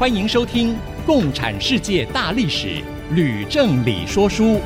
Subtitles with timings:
[0.00, 0.72] 欢迎收听
[1.04, 2.68] 《共产世界大历史》，
[3.14, 4.58] 吕正理说书。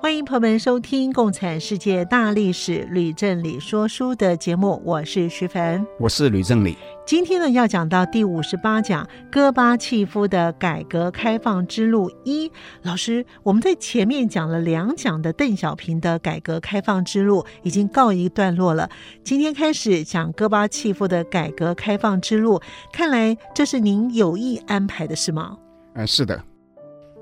[0.00, 4.80] 欢迎朋友们收听《共产世界大历史》，吕正理说书的节目。
[4.82, 6.74] 我是徐凡，我是吕正理。
[7.08, 12.52] 今天呢，要讲到第五十八讲戈巴契夫的改革开放之路一。
[12.82, 18.90] 老师，我们在前面讲了两讲的邓小平的改革开放之路已经告一段落了，
[19.24, 22.60] 今天开始讲戈巴契夫的改革开放之路，
[22.92, 25.56] 看来这是您有意安排的是吗？
[25.94, 26.38] 呃，是的。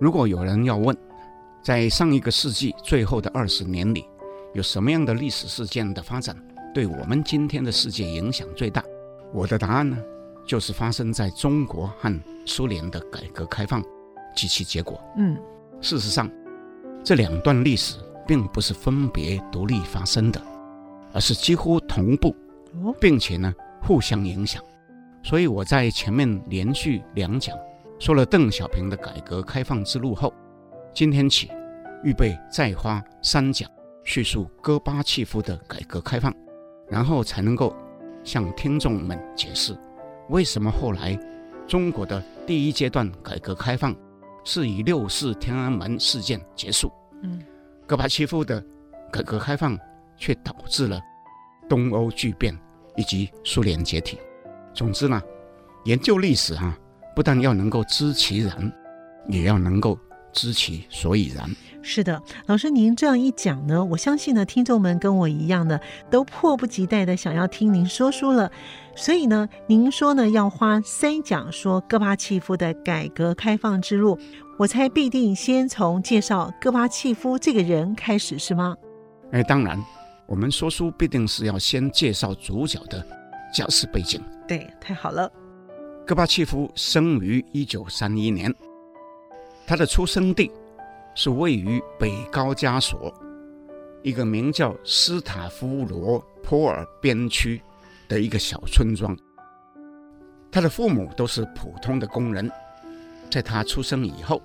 [0.00, 0.96] 如果有人要问，
[1.62, 4.04] 在上一个世纪最后的二十年里，
[4.52, 6.36] 有什么样的历史事件的发展
[6.74, 8.82] 对我们今天的世界影响最大？
[9.36, 9.98] 我的答案呢，
[10.46, 13.84] 就是发生在中国和苏联的改革开放
[14.34, 14.98] 及其结果。
[15.18, 15.36] 嗯，
[15.82, 16.26] 事实上，
[17.04, 20.40] 这两段历史并不是分别独立发生的，
[21.12, 22.34] 而是几乎同步，
[22.98, 24.62] 并且呢互相影响。
[25.22, 27.54] 所以我在前面连续两讲
[27.98, 30.32] 说了邓小平的改革开放之路后，
[30.94, 31.50] 今天起
[32.02, 33.70] 预备再花三讲
[34.02, 36.34] 叙述戈巴契夫的改革开放，
[36.88, 37.76] 然后才能够。
[38.26, 39.78] 向听众们解释，
[40.30, 41.16] 为什么后来
[41.68, 43.94] 中国的第一阶段改革开放
[44.42, 46.90] 是以六四天安门事件结束？
[47.22, 47.40] 嗯，
[47.86, 48.62] 戈巴契夫的
[49.12, 49.78] 改革开放
[50.16, 51.00] 却导致了
[51.68, 52.52] 东欧巨变
[52.96, 54.18] 以及苏联解体。
[54.74, 55.22] 总之呢，
[55.84, 56.78] 研究历史哈、啊，
[57.14, 58.72] 不但要能够知其然，
[59.28, 59.96] 也要能够
[60.32, 61.48] 知其所以然。
[61.88, 65.80] 是的，老师，您这样一讲呢，我相信呢，听众们跟我一样的，
[66.10, 68.50] 都迫不及待的想要听您说书了。
[68.96, 74.18] 所以呢，您说呢要花三讲说戈巴契夫的改革开放之路，
[74.58, 78.76] 我猜必定先从介绍戈巴契夫这个人开始，是吗？
[79.30, 79.80] 哎，当然，
[80.26, 83.00] 我们说书必定是要先介绍主角的
[83.54, 84.20] 家世背景。
[84.48, 85.30] 对，太好了。
[86.04, 88.52] 戈巴契夫生于一九三一年，
[89.68, 90.50] 他的出生地。
[91.16, 93.12] 是位于北高加索
[94.02, 97.60] 一个名叫斯塔夫罗波尔边区
[98.06, 99.16] 的一个小村庄。
[100.52, 102.48] 他的父母都是普通的工人。
[103.28, 104.40] 在他出生以后，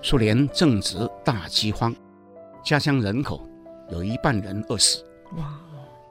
[0.00, 1.92] 苏联正值大饥荒，
[2.62, 3.44] 家乡人口
[3.90, 5.04] 有一半人饿死。
[5.36, 5.58] 哇！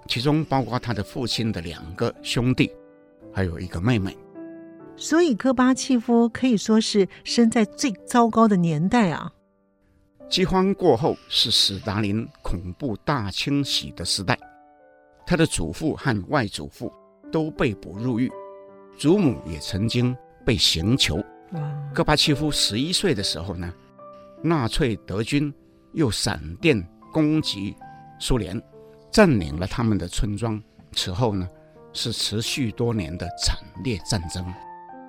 [0.08, 2.70] 其中包括他的父亲的两个兄弟，
[3.32, 4.18] 还有一个妹妹。
[4.98, 9.32] 所以戈巴契夫可以说是生在最糟糕的年代啊。
[10.30, 14.38] 饥荒过后是史达林恐怖大清洗的时代，
[15.26, 16.92] 他的祖父和外祖父
[17.32, 18.32] 都被捕入狱，
[18.98, 21.24] 祖母也曾经被刑求。
[21.94, 23.72] 戈巴契夫十一岁的时候呢，
[24.42, 25.54] 纳粹德军
[25.94, 27.76] 又闪电攻击
[28.20, 28.60] 苏联，
[29.12, 30.60] 占领了他们的村庄。
[30.94, 31.48] 此后呢，
[31.94, 34.44] 是持续多年的惨烈战争。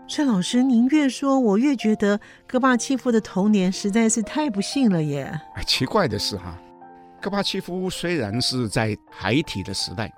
[0.06, 5.40] 孙老师，您越说，我越觉得戈巴契夫的童年实在是太不幸了耶。
[5.66, 6.56] 奇怪的是哈，
[7.22, 10.12] 戈巴契夫虽然是在孩提的时代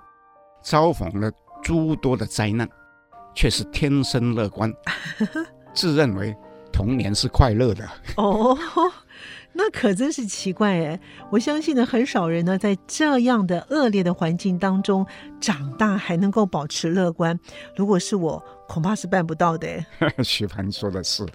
[0.61, 1.31] 遭逢了
[1.63, 2.69] 诸多的灾难，
[3.35, 4.73] 却是天生乐观，
[5.73, 6.37] 自认为
[6.73, 7.89] 童年是快乐的。
[8.17, 8.59] 哦。
[9.59, 11.01] 那可真是奇怪哎！
[11.31, 15.07] 我相信呢，很少人呢在这样的恶劣的环境当中
[15.41, 17.41] 长大，还能够保持乐观。
[17.75, 19.69] 如果是我，恐怕是办不到的。
[20.25, 21.27] 徐凡说的是，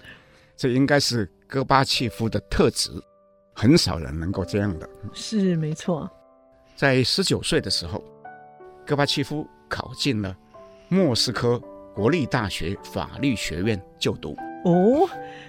[0.56, 2.90] 这应该是戈巴契夫的特质，
[3.54, 4.88] 很少人能够这样的。
[5.12, 6.10] 是没错。
[6.76, 8.02] 在十九岁的时候，
[8.86, 10.36] 戈巴契夫考进了
[10.88, 11.60] 莫斯科
[11.94, 14.36] 国立大学法律学院就读。
[14.64, 15.08] 哦，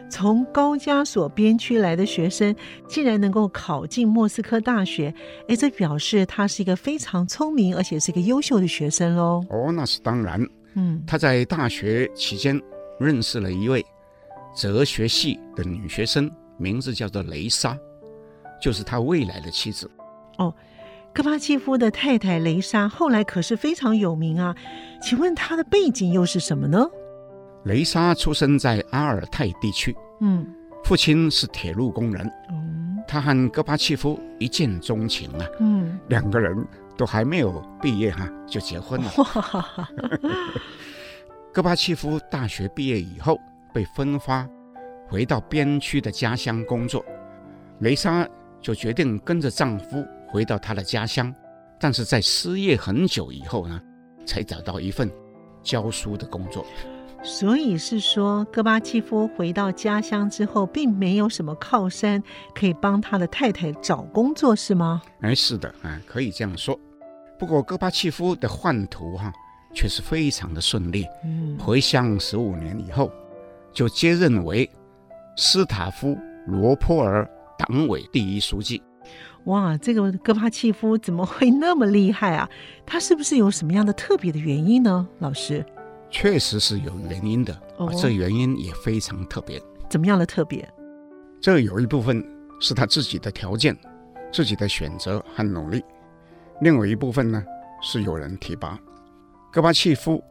[0.09, 2.55] 从高加索边区来的学生
[2.87, 5.13] 竟然能够考进莫斯科大学，
[5.47, 9.45] 哎，这表示他是一个非常聪明，而且是一个优秀的学生喽。
[9.49, 10.43] 哦，那是当然。
[10.75, 12.59] 嗯，他在大学期间
[12.99, 13.85] 认识了一位
[14.55, 17.77] 哲学系的女学生，名字叫做雷莎，
[18.61, 19.89] 就是他未来的妻子。
[20.37, 20.53] 哦，
[21.13, 24.55] 戈巴契夫的太太雷莎后来可是非常有名啊，
[25.01, 26.89] 请问她的背景又是什么呢？
[27.65, 30.45] 雷莎出生在阿尔泰地区，嗯，
[30.83, 36.55] 父父亲是铁路工人，嗯他和戈巴契夫一见钟情啊，嗯，两个人
[36.97, 39.11] 都还没有毕业哈、啊，就结婚了。
[41.53, 43.39] 戈巴契夫大学毕业以后
[43.73, 44.47] 被分发
[45.07, 47.05] 回到边区的家乡工作，
[47.79, 48.27] 雷莎
[48.59, 51.33] 就决定跟着丈夫回到她的家乡，
[51.79, 53.79] 但是在失业很久以后呢，
[54.25, 55.11] 才找到一份
[55.61, 56.65] 教书的工作。
[57.23, 62.21] 所以是说，戈巴契夫回到家乡之后，并没有什么靠山
[62.53, 65.01] 可以帮他的太太找工作，是吗？
[65.21, 66.77] 哎，是的，啊，可以这样说。
[67.39, 69.33] 不过戈巴契夫的宦途哈、啊。
[69.75, 71.03] 却是非常的顺利。
[71.25, 73.11] 嗯，回乡十五年以后，
[73.73, 74.69] 就接任为
[75.35, 76.15] 斯塔夫
[76.45, 77.27] 罗波尔
[77.57, 78.83] 党委第一书记。
[79.45, 82.47] 哇，这个戈巴契夫怎么会那么厉害啊？
[82.85, 85.07] 他是不是有什么样的特别的原因呢？
[85.17, 85.65] 老师，
[86.13, 87.59] 确实是有原因的。
[87.77, 89.61] 哦，这原因也非常特别。
[89.89, 90.71] 怎么样的特别？
[91.41, 92.23] 这有一部分
[92.61, 93.75] 是他自己的条件、
[94.31, 95.81] 自己的选择和努力；
[96.61, 97.43] 另外一部分呢，
[97.81, 98.79] 是有人提拔。
[99.51, 100.23] 戈巴契夫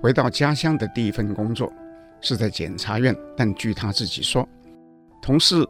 [0.00, 1.72] 回到家乡的第一份工作
[2.20, 4.46] 是在检察院，但据他自己说，
[5.22, 5.66] 同事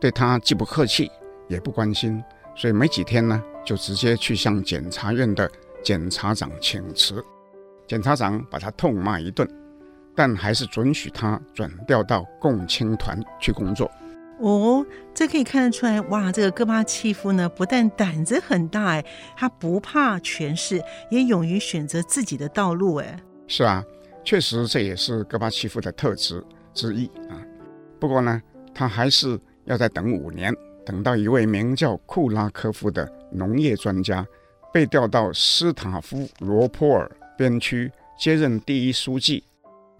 [0.00, 1.10] 对他既不客气
[1.48, 2.22] 也不关心，
[2.56, 5.50] 所以没几天呢，就直接去向检察院的
[5.82, 7.24] 检察长请辞。
[7.92, 9.46] 检察长把他痛骂一顿，
[10.16, 13.90] 但还是准许他转调到共青团去工作。
[14.40, 19.04] 哦，这可以看得出来，哇，这个戈巴契夫呢，不但胆子很大，哎，
[19.36, 23.22] 他不怕权势，也勇于选择自己的道路，哎。
[23.46, 23.84] 是啊，
[24.24, 26.42] 确实这也是戈巴契夫的特质
[26.72, 27.36] 之一啊。
[28.00, 28.40] 不过呢，
[28.72, 30.50] 他还是要再等五年，
[30.86, 34.26] 等到一位名叫库拉科夫的农业专家
[34.72, 37.10] 被调到斯塔夫罗波尔
[37.42, 39.42] 边区接任第一书记，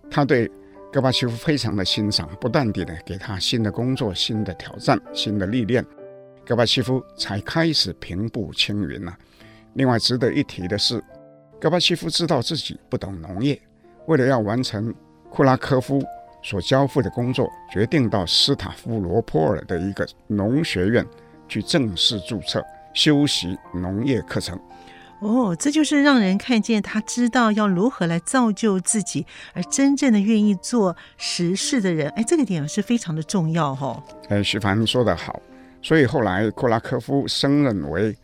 [0.09, 0.49] 他对。
[0.93, 5.83] 戈巴契夫非常的欣赏，不断地呢给他新的工作、新的挑战、新的历练，
[6.45, 9.17] 戈巴契夫才开始平步青云了。
[9.73, 11.03] 另外值得一提的是，
[11.59, 13.59] 戈巴契夫知道自己不懂农业，
[14.05, 14.95] 为了要完成
[15.31, 16.05] 库拉科夫
[16.43, 21.07] 所交付的工作，决定到斯塔夫罗波尔的一个农学院
[21.49, 22.63] 去正式注册，
[22.93, 24.61] 修习农业课程。
[25.23, 29.25] 哦，这就是让人看见他知道要如何来造就自己，
[29.55, 32.09] 而真正的愿意做实事的人。
[32.17, 34.03] 哎，这个点是非常的重要哈、哦。
[34.29, 35.41] 哎，徐凡说得好。
[35.81, 38.17] 所以后来库拉科夫升任为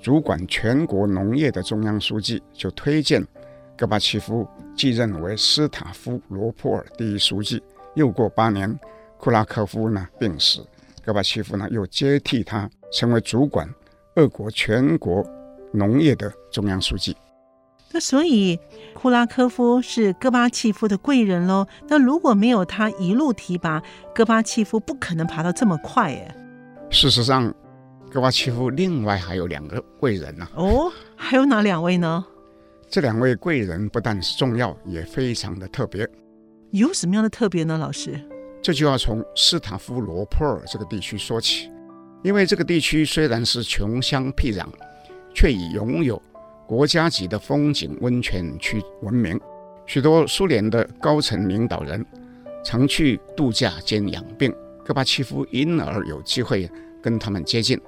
[0.00, 3.24] 主管全国农业的中央书记，就推荐
[3.76, 4.46] 戈巴契夫
[4.76, 7.60] 继任为斯塔夫罗波尔第一书记。
[7.94, 8.72] 又过八年，
[9.18, 10.64] 库拉科夫呢病死，
[11.04, 13.68] 戈巴契夫呢又接替他成为主管
[14.14, 15.24] 俄国全国。
[15.74, 17.16] 农业的中央书记，
[17.90, 18.56] 那所以
[18.94, 21.66] 库拉科夫是戈巴契夫的贵人喽。
[21.88, 23.82] 那如果没有他一路提拔，
[24.14, 26.32] 戈巴契夫不可能爬到这么快耶。
[26.90, 27.52] 事实上，
[28.08, 30.62] 戈巴契夫另外还有两个贵人呢、啊。
[30.62, 32.24] 哦，还有哪两位呢？
[32.88, 36.08] 这两位贵人不但是重要，也非常的特别。
[36.70, 37.76] 有什么样的特别呢？
[37.76, 38.20] 老师，
[38.62, 41.68] 这就要从斯塔夫罗波尔这个地区说起，
[42.22, 44.64] 因为这个地区虽然是穷乡僻壤。
[45.34, 46.20] 却以拥有
[46.66, 49.38] 国家级的风景温泉区闻名，
[49.84, 52.04] 许多苏联的高层领导人
[52.64, 54.54] 常去度假兼养病，
[54.84, 56.70] 戈巴契夫因而有机会
[57.02, 57.78] 跟他们接近。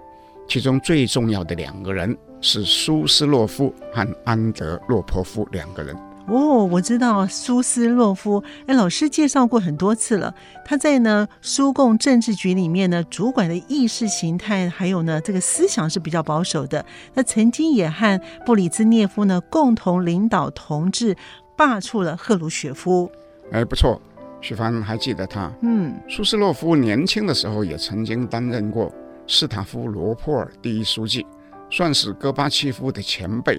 [0.48, 5.96] 其中最重要的两个人是苏斯洛夫和安德洛波夫两个人。
[6.26, 10.34] 哦，我知道苏斯洛夫，哎，老师介绍过很多次了。
[10.64, 16.84] 他在呢苏共政治局里面呢，主管的意识形态还有呢这个思想是比较保守的。
[17.14, 21.16] 那曾经也和布里兹涅夫呢共同领导同志
[21.56, 23.08] 罢黜了赫鲁雪夫。
[23.52, 24.02] 哎，不错，
[24.40, 25.48] 许帆还记得他。
[25.62, 28.92] 嗯，苏斯洛夫年轻的时候也曾经担任过
[29.28, 31.24] 斯塔夫罗波尔第一书记，
[31.70, 33.56] 算是戈巴契夫的前辈。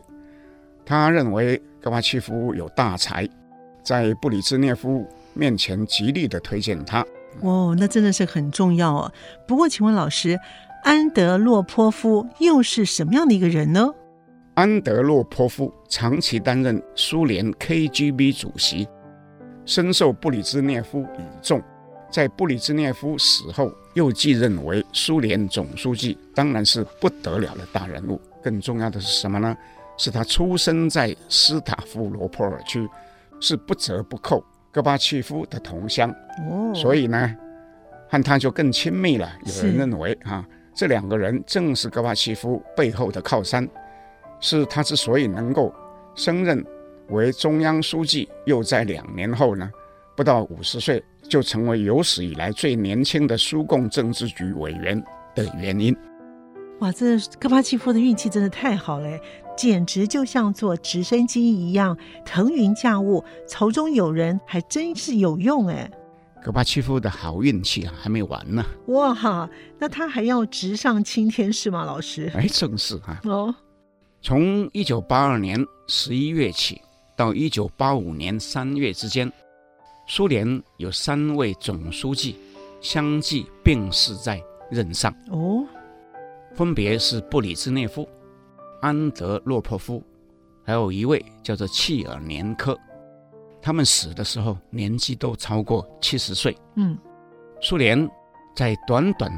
[0.85, 3.25] 他认为戈巴契夫有大才，
[3.81, 6.99] 在布里兹涅夫面前极力的推荐他。
[7.39, 9.13] 哦，那真的是很重要哦。
[9.47, 10.37] 不过，请问老师，
[10.83, 13.89] 安德洛波夫又是什么样的一个人呢？
[14.55, 18.85] 安德洛波夫长期担任苏联 KGB 主席，
[19.63, 21.61] 深受布里兹涅夫倚重，
[22.11, 28.19] 在布里兹涅夫死后又继任为苏联总书记，当然是不得了的大人物。
[28.43, 29.55] 更重要的是什么呢？
[29.97, 32.87] 是他出生在斯塔夫罗波尔区，
[33.39, 36.09] 是不折不扣戈巴契夫的同乡，
[36.49, 37.35] 哦，所以呢，
[38.09, 39.29] 和他就更亲密了。
[39.45, 43.67] 有人认为啊，这两个人正是戈巴契夫背后的靠山，
[44.39, 45.73] 是他之所以能够
[46.15, 46.63] 升任
[47.09, 49.69] 为中央书记，又在两年后呢，
[50.15, 55.95] 不到五十岁就成为有史以来最年轻的苏共政治局委员的原因。
[56.79, 59.09] 哇，这戈巴契夫的运气真的太好了，
[59.57, 65.91] 简直就像坐直升机一样腾云驾雾，朝中有人，还真是有用哎。
[66.43, 68.63] 戈巴契夫的好运气啊，还没完呢。
[68.89, 69.49] 哇哈，
[69.79, 72.31] 那他还要直上青天是吗，老师？
[72.35, 73.19] 哎，正是啊。
[73.25, 73.53] 哦，
[74.21, 76.79] 从一九八二年十一月起
[77.17, 79.29] 到一九八五年三月之间，
[80.07, 82.37] 苏联有三位总书记
[82.79, 85.11] 相继病逝在任上。
[85.31, 85.65] 哦。
[86.53, 88.07] 分别是布里兹涅夫、
[88.81, 90.03] 安德洛波夫，
[90.63, 92.77] 还有一位叫做契尔年科。
[93.61, 96.55] 他们死的时候年纪都超过七十岁。
[96.75, 96.97] 嗯，
[97.61, 98.09] 苏联
[98.55, 99.31] 在短短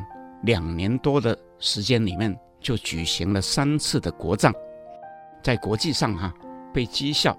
[0.44, 4.54] 两年多的时间里面就举行了三次的国葬，
[5.42, 6.34] 在国际上哈、啊、
[6.74, 7.36] 被讥笑，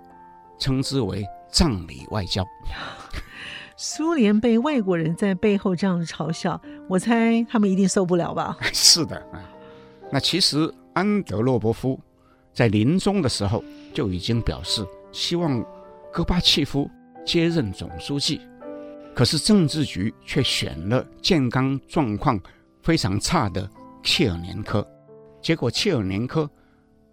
[0.58, 2.44] 称之为葬礼外交。
[3.76, 8.56] 苏联被外国人在背后这样嘲笑，我猜他们一定受不了吧？
[8.72, 9.40] 是的啊。
[10.10, 11.98] 那其实安德洛波夫
[12.52, 13.64] 在临终的时候
[13.94, 15.64] 就已经表示希望
[16.12, 16.90] 戈巴契夫
[17.24, 18.38] 接任总书记，
[19.14, 22.38] 可是政治局却选了健康状况
[22.82, 23.66] 非常差的
[24.02, 24.86] 切尔年科，
[25.40, 26.48] 结果切尔年科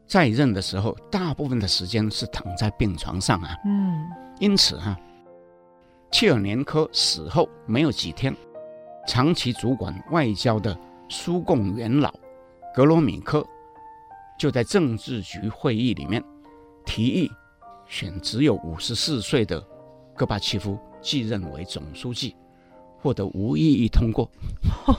[0.06, 3.56] 在任的时候，大部分的时间是躺在病床上啊。
[3.64, 4.06] 嗯，
[4.42, 5.00] 因此哈、啊，
[6.12, 8.36] 切尔年科死后没有几天，
[9.08, 10.78] 长期主管外交的
[11.08, 12.14] 苏共元老。
[12.76, 13.44] 格罗米科
[14.38, 16.24] 就在政治局会议里面
[16.86, 17.32] 提议
[17.88, 19.64] 选只有五十四岁的
[20.16, 22.36] 戈巴契夫继任为总书记，
[23.00, 24.30] 获得无异议通过。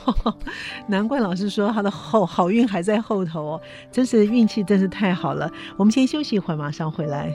[0.88, 3.60] 难怪老师说他的好好运还在后头哦，
[3.92, 5.50] 真是运气真是太好了。
[5.76, 7.32] 我们先休息一会儿，马上回来。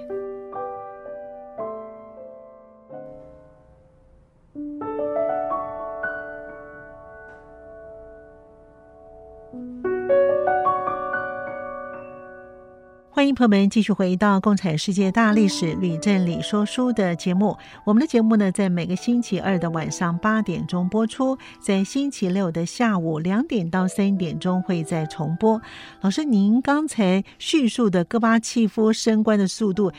[13.23, 17.55] 欢迎朋友们继续回到《共产世界大历史吕振理说书》的节目。
[17.85, 25.61] 我们的节目呢，在每个星期二的晚上八点钟播出，在星期六的下午两点到三点钟会再重播。
[26.01, 29.89] 老师，您刚才叙述的戈巴契夫升官的速度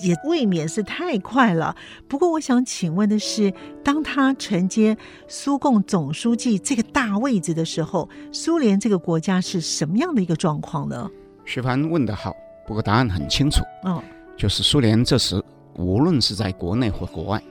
[0.00, 1.76] 也未免是太快了。
[2.08, 4.98] 不过，我想请问的是，当他承接
[5.28, 11.08] 苏共总书记这个大位置的时候，苏联这个国家是什么样的一个状况呢？
[11.44, 12.34] 徐凡问得好。
[12.66, 14.02] 不过答案很清楚，哦，
[14.36, 15.42] 就是苏联这时
[15.74, 17.42] 无论是在国内或国外，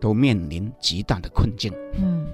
[0.00, 1.72] 都面临极大的困境。
[1.94, 2.26] 嗯，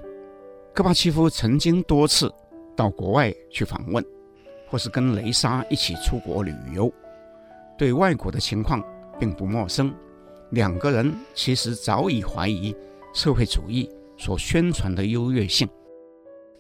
[0.75, 2.33] 戈巴契夫曾经多次
[2.77, 4.05] 到国外去访问，
[4.69, 6.93] 或是跟雷莎一起出国旅游，
[7.77, 8.83] 对外国的情况
[9.19, 9.95] 并不陌生。
[10.51, 12.75] 两个人其实早已怀疑
[13.13, 15.69] 社会主义所宣传的优越性，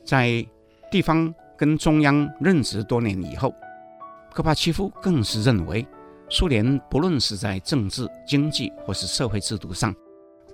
[0.04, 0.44] 在
[0.90, 3.52] 地方跟中央任职多年以后。
[4.32, 5.86] 戈巴契夫更是认为，
[6.28, 9.94] 苏联不论是在政治、经济或是社会制度上，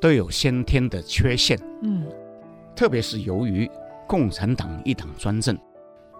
[0.01, 1.59] 都有先天的缺陷。
[1.83, 2.07] 嗯，
[2.75, 3.71] 特别是由于
[4.07, 5.59] 共产党一党专政，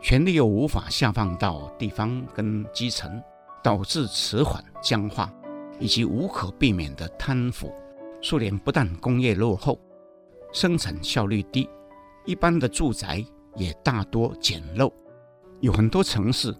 [0.03, 3.23] 权力又无法下放到地方跟基层，
[3.63, 5.33] 导致迟缓、僵化
[5.79, 7.73] 以及无可避免的贪腐。
[8.21, 9.79] 苏联不但工业落后，
[10.53, 11.69] 生产效率低，
[12.27, 14.93] 一般的住宅也大多简陋，
[15.61, 16.55] 有很多城市。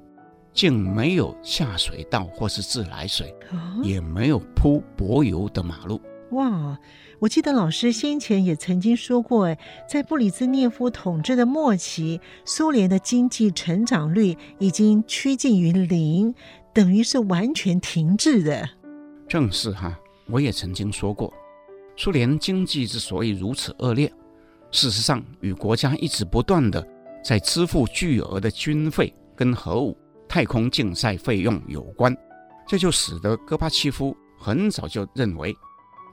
[0.55, 3.35] 竟没有下水道或是自来水，
[3.83, 6.01] 也没有铺柏油的马路。
[6.31, 6.79] 哇！
[7.21, 9.59] 我记得老师先前也曾经说过，哎，
[9.89, 16.35] 在布里兹涅夫统治的末期，苏联的经济成长率已经趋近于零，
[16.73, 18.69] 等于是完全停滞的。
[19.27, 21.33] 正是哈，我也曾经说过，
[21.97, 24.13] 苏联经济之所以如此恶劣，
[24.71, 26.87] 事实上与国家一直不断的
[27.25, 29.97] 在支付巨额的军费跟核武。
[30.29, 32.17] 太空竞赛费用有关，
[32.67, 35.57] 这就使得戈巴契夫很早就认为，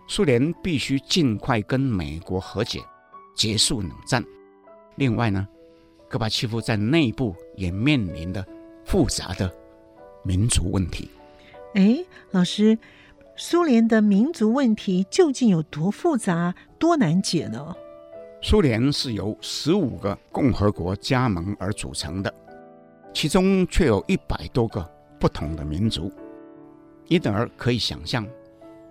[0.08, 2.80] 苏联必须尽快跟美国和解，
[3.36, 4.24] 结束冷战。
[4.96, 5.48] 另外呢，
[6.10, 8.46] 戈巴契夫在内部也面临着
[8.86, 9.52] 复杂的
[10.24, 11.10] 民族问题。
[11.74, 12.78] 哎，老师，
[13.36, 17.74] 苏联的民族问题究竟有多复杂、多难解呢？
[18.44, 22.34] 苏联是由十五个共和国加盟而组成的。
[23.14, 24.84] 其中却有一百多个
[25.20, 26.12] 不同的民族，
[27.08, 28.28] 因而可以想象，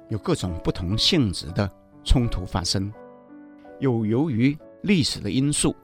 [0.09, 1.71] 有各种不同性质的
[2.05, 2.93] 冲突发生。
[3.79, 5.75] 又由于历史的因素，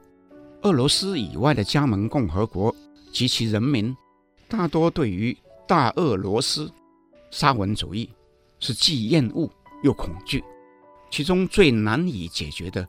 [0.61, 2.73] 俄罗斯以外的加盟共和国
[3.11, 3.95] 及其人民，
[4.47, 5.35] 大多对于
[5.67, 6.71] 大俄罗斯
[7.31, 8.09] 沙文主义
[8.59, 9.49] 是既厌恶
[9.83, 10.43] 又恐惧。
[11.09, 12.87] 其中最难以解决的，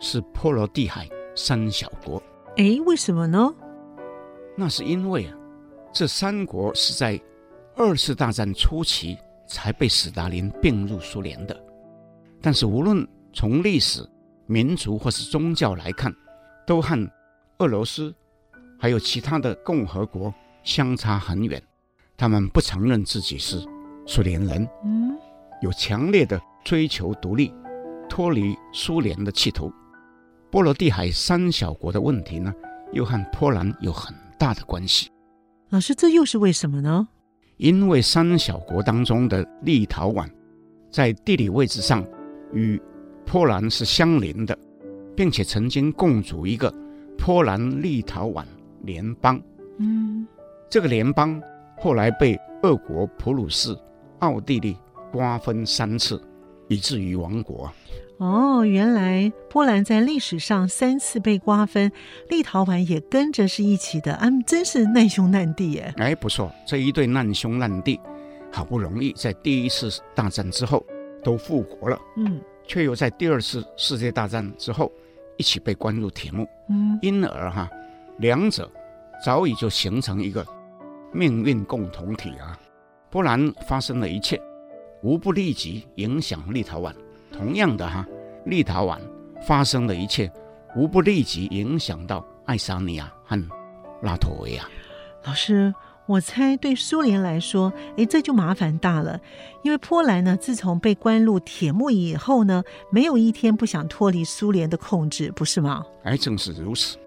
[0.00, 2.22] 是波罗的海三小国。
[2.56, 3.54] 哎，为什么呢？
[4.56, 5.36] 那是因为啊，
[5.92, 7.20] 这三国是在
[7.76, 11.56] 二次大战初期才被斯大林并入苏联的。
[12.40, 14.00] 但是无论从历史、
[14.46, 16.14] 民族或是宗教来看，
[16.66, 17.10] 都和
[17.58, 18.14] 俄罗斯
[18.78, 20.32] 还有其他的共和国
[20.62, 21.62] 相差很远。
[22.16, 23.62] 他们不承认自己是
[24.06, 25.14] 苏联人，嗯，
[25.60, 27.52] 有强烈的追求独立、
[28.08, 29.70] 脱离苏联的企图。
[30.50, 32.54] 波罗的海三小国的问题呢，
[32.92, 35.10] 又和波兰有很大的关系。
[35.70, 37.08] 老师，这又是为什么呢？
[37.56, 40.28] 因为三小国当中的立陶宛，
[40.90, 42.06] 在地理位置上
[42.52, 42.80] 与
[43.24, 44.56] 波兰是相邻的，
[45.16, 46.72] 并且曾经共组一个
[47.18, 48.44] 波兰立陶宛
[48.82, 49.40] 联邦。
[49.78, 50.26] 嗯，
[50.70, 51.42] 这个联邦。
[51.78, 53.76] 后来被俄国、普鲁士、
[54.20, 54.74] 奥地利
[55.12, 56.18] 瓜分三次，
[56.68, 57.70] 以至于亡国。
[58.18, 61.92] 哦，原来波兰在历史上三次被瓜分，
[62.28, 64.14] 立陶宛也跟着是一起的。
[64.14, 65.94] 啊，真是难兄难弟耶！
[65.98, 68.00] 哎，不错，这一对难兄难弟，
[68.50, 70.84] 好不容易在第一次大战之后
[71.22, 74.90] 都复国了，嗯，却又在第二次世界大战之后
[75.36, 77.68] 一起被关入铁幕，嗯，因而哈，
[78.18, 78.70] 两者
[79.24, 80.46] 早已就形成一个。
[81.12, 82.58] 命运共同体啊！
[83.08, 84.38] 波兰发生的一切，
[85.06, 86.92] 无不立即影响立陶宛。
[87.30, 88.04] 同样的哈，
[88.44, 88.98] 立陶宛
[89.46, 90.28] 发生的一切，
[90.74, 93.40] 无不立即影响到爱沙尼亚和
[94.02, 94.64] 拉脱维亚。
[95.24, 95.72] 老师，
[96.06, 99.20] 我猜对苏联来说，哎，这就麻烦大了。
[99.62, 105.84] 因为波兰呢，自从被关入铁幕以后呢，没有一天不想脱离苏联的控制，不是吗？
[106.02, 106.98] 哎，正是如此。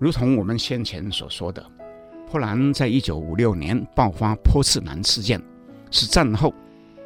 [0.00, 1.64] 如同我们先前所说的。
[2.28, 5.40] 波兰在一九五六年爆发波茨南事件，
[5.92, 6.52] 是战后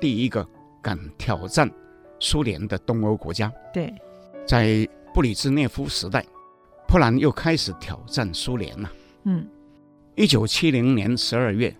[0.00, 0.46] 第一个
[0.82, 1.70] 敢挑战
[2.18, 3.52] 苏联的东欧国家。
[3.72, 3.94] 对，
[4.46, 6.24] 在布里兹涅夫时代，
[6.86, 8.90] 波兰又开始挑战苏联了。
[9.24, 9.46] 嗯，
[10.14, 11.74] 一九七零年十二月，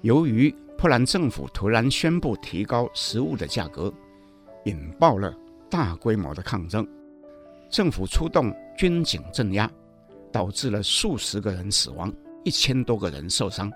[0.00, 3.92] 由于波兰政府突然宣布提高食物的价格，
[4.64, 5.34] 引爆了
[5.70, 6.86] 大规模的抗争，
[7.70, 9.70] 政府出动军警镇压，
[10.32, 12.12] 导致了数十个人死亡。
[12.44, 13.70] 一千多个人受伤。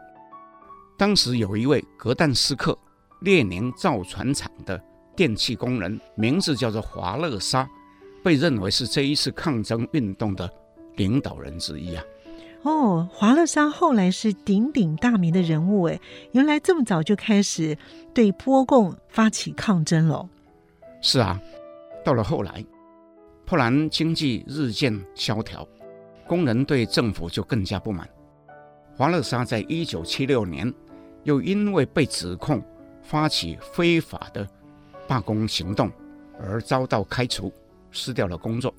[0.98, 2.76] 当时有一位格但斯克
[3.20, 4.80] 列宁造船厂的
[5.14, 7.68] 电气工人，名字叫做华勒沙，
[8.22, 10.50] 被认为是这一次抗争运动的
[10.96, 12.04] 领导人之一啊。
[12.62, 16.00] 哦，华勒沙后来是鼎鼎大名的人物诶，
[16.32, 17.78] 原来这么早就开始
[18.12, 20.28] 对波共发起抗争了。
[21.00, 21.40] 是啊，
[22.04, 22.64] 到了后来，
[23.44, 25.66] 波兰经济日渐萧条，
[26.26, 28.08] 工人对政府就更加不满。
[28.96, 30.72] 华勒沙在一九七六年，
[31.22, 32.60] 又因为被指控
[33.06, 34.46] 发起非法的
[35.06, 35.90] 罢工行动
[36.40, 37.52] 而遭到开除，
[37.92, 38.74] 失掉了工作，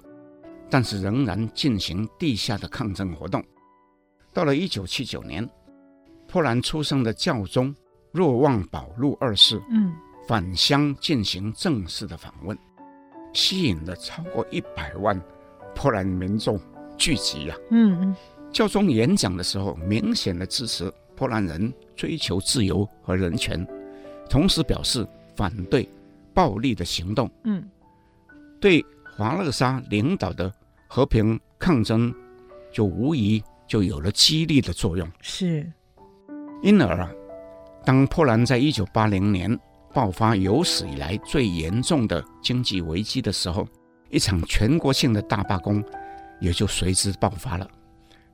[0.69, 3.43] 但是仍然进行地下的抗争活动。
[4.33, 5.49] 到了一九七九年，
[6.27, 7.73] 波兰出生的教宗
[8.11, 9.93] 若望保禄二世，嗯，
[10.27, 12.57] 返乡进行正式的访问，
[13.33, 15.19] 吸引了超过一百万
[15.73, 16.59] 波兰民众
[16.97, 18.15] 聚集呀，嗯嗯。
[18.51, 23.65] 教宗演讲的时候，明显的支持波兰人追求自由和人权，
[24.27, 25.87] 同时表示反对
[26.33, 27.29] 暴力的行动。
[27.43, 27.67] 嗯，
[28.61, 28.85] 对
[29.15, 30.51] 华勒沙领导的
[30.87, 32.13] 和平抗争，
[32.71, 35.09] 就无疑就有了激励的作用。
[35.21, 35.71] 是，
[36.61, 37.11] 因而啊，
[37.83, 39.59] 当波兰在一九八零年
[39.93, 43.67] 爆发有史以来最严重的经济危机的时候，
[44.09, 45.83] 一场全国性的大罢工
[46.39, 47.67] 也就随之爆发了。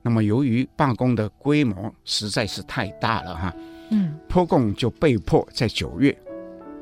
[0.02, 3.54] 那么，由于罢工的规模实在是太大了哈，
[3.94, 6.16] 嗯，波共就被迫在九月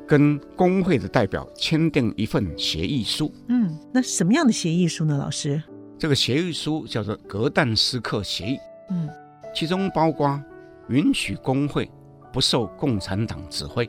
[0.08, 3.30] 跟工会的代表签订一份协议书。
[3.48, 5.18] 嗯，那什么样的协议书呢？
[5.18, 5.62] 老师，
[5.98, 8.58] 这个协议书叫做格但斯克协议。
[8.90, 9.08] 嗯，
[9.54, 10.42] 其中包括
[10.88, 11.90] 允许工会
[12.32, 13.88] 不受共产党指挥，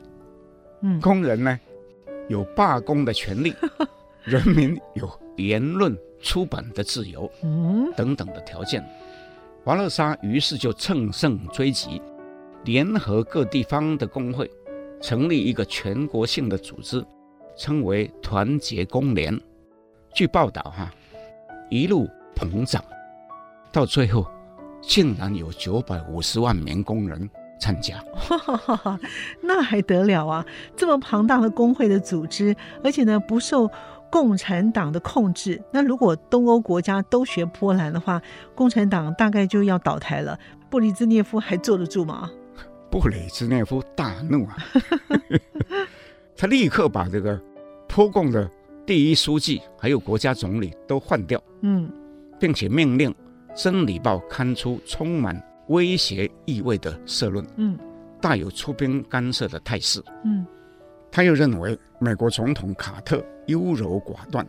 [0.82, 1.58] 嗯，工人呢
[2.28, 3.54] 有罢工的权利，
[4.24, 8.84] 人民有言论出版的自由，嗯，等等的条件。
[9.64, 12.00] 华勒沙于是就乘胜追击，
[12.64, 14.50] 联合各地方的工会，
[15.00, 17.04] 成立一个全国性的组织，
[17.56, 19.38] 称为团结工联。
[20.14, 20.90] 据报道，哈，
[21.70, 22.82] 一路膨胀，
[23.70, 24.26] 到最后
[24.80, 27.28] 竟然有九百五十万名工人
[27.60, 28.02] 参加。
[29.42, 30.46] 那还得了啊！
[30.74, 33.70] 这么庞大的工会的组织，而且呢不受。
[34.10, 38.22] 共产党的控制，那如果东欧国家都学波兰的话，
[38.54, 40.38] 共产党大概就要倒台了。
[40.70, 42.30] 布里兹涅夫还坐得住吗？
[43.00, 44.56] 布雷兹涅夫大怒啊！
[46.38, 47.36] 他立刻把这个
[47.88, 48.48] 波共的
[48.86, 51.90] 第一书记还有国家总理都换掉，嗯，
[52.38, 53.10] 并且命令
[53.60, 57.76] 《真理报》刊出充满威胁意味的社论，嗯，
[58.20, 60.46] 大有出兵干涉的态势，嗯，
[61.10, 64.46] 他又认为美国总统卡特优柔寡断，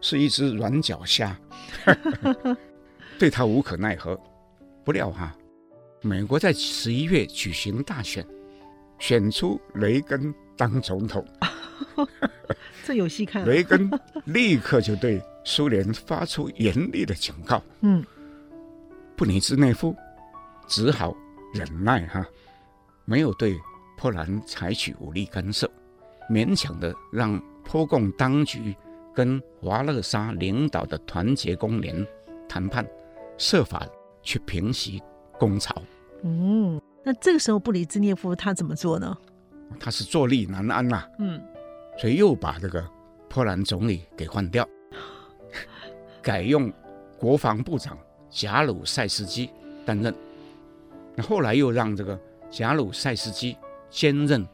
[0.00, 1.36] 是一只软脚虾，
[3.18, 4.16] 对他无可奈何。
[4.84, 5.36] 不料哈，
[6.00, 8.24] 美国在十一月举行大选，
[8.98, 11.24] 选出雷根当总统。
[12.84, 13.44] 这有戏看。
[13.44, 13.90] 雷根
[14.24, 17.62] 立刻就对苏联发出严厉的警告。
[17.80, 18.04] 嗯，
[19.16, 19.94] 布里兹内夫
[20.68, 21.14] 只好
[21.52, 22.24] 忍耐哈，
[23.04, 23.58] 没有对
[23.96, 25.68] 波兰采取武力干涉，
[26.30, 28.74] 勉强的让波共当局
[29.14, 32.06] 跟华勒沙领导的团结工联
[32.48, 32.86] 谈判，
[33.36, 33.86] 设法
[34.22, 35.02] 去平息
[35.38, 35.74] 工潮。
[36.22, 39.16] 嗯，那这个时候布里兹涅夫他怎么做呢？
[39.78, 41.08] 他是坐立难安呐、啊。
[41.18, 41.40] 嗯。
[42.00, 42.88] 所以又把这个
[43.28, 44.66] 波兰总理给换掉，
[46.22, 46.72] 改用
[47.18, 47.98] 国防部长
[48.30, 49.50] 贾鲁塞斯基
[49.84, 50.14] 担任。
[51.16, 52.16] 那后来又让这个
[52.50, 53.56] 贾鲁塞斯基
[53.90, 54.46] 兼任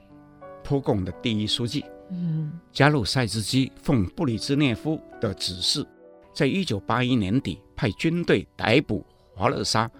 [0.62, 1.84] 波共的第一书记。
[2.10, 5.86] 嗯，贾鲁塞斯基奉布里兹涅夫的指示，
[6.32, 9.90] 在一九八一年底派军队逮捕华勒沙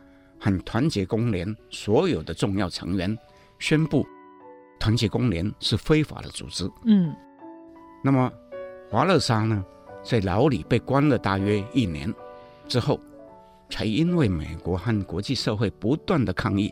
[0.44, 3.16] 和团结工联所有的重要成员，
[3.58, 4.06] 宣布
[4.78, 6.70] 团结工联是非法的组织。
[6.84, 7.16] 嗯。
[8.02, 8.30] 那么，
[8.90, 9.64] 华勒沙呢，
[10.02, 12.12] 在牢里被关了大约一年
[12.68, 13.00] 之后，
[13.70, 16.70] 才因为美国和国际社会不断的抗议，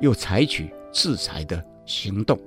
[0.00, 2.38] 又采取制裁的行动，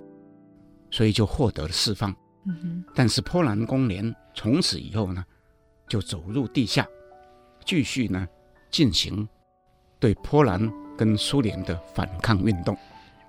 [0.91, 2.11] 所以就获得了释放。
[2.45, 2.85] 嗯哼。
[2.93, 5.25] 但是波兰工联从此以后呢，
[5.87, 6.87] 就走入地下，
[7.65, 8.27] 继续呢
[8.69, 9.27] 进行
[9.99, 12.77] 对波兰跟苏联的反抗运动。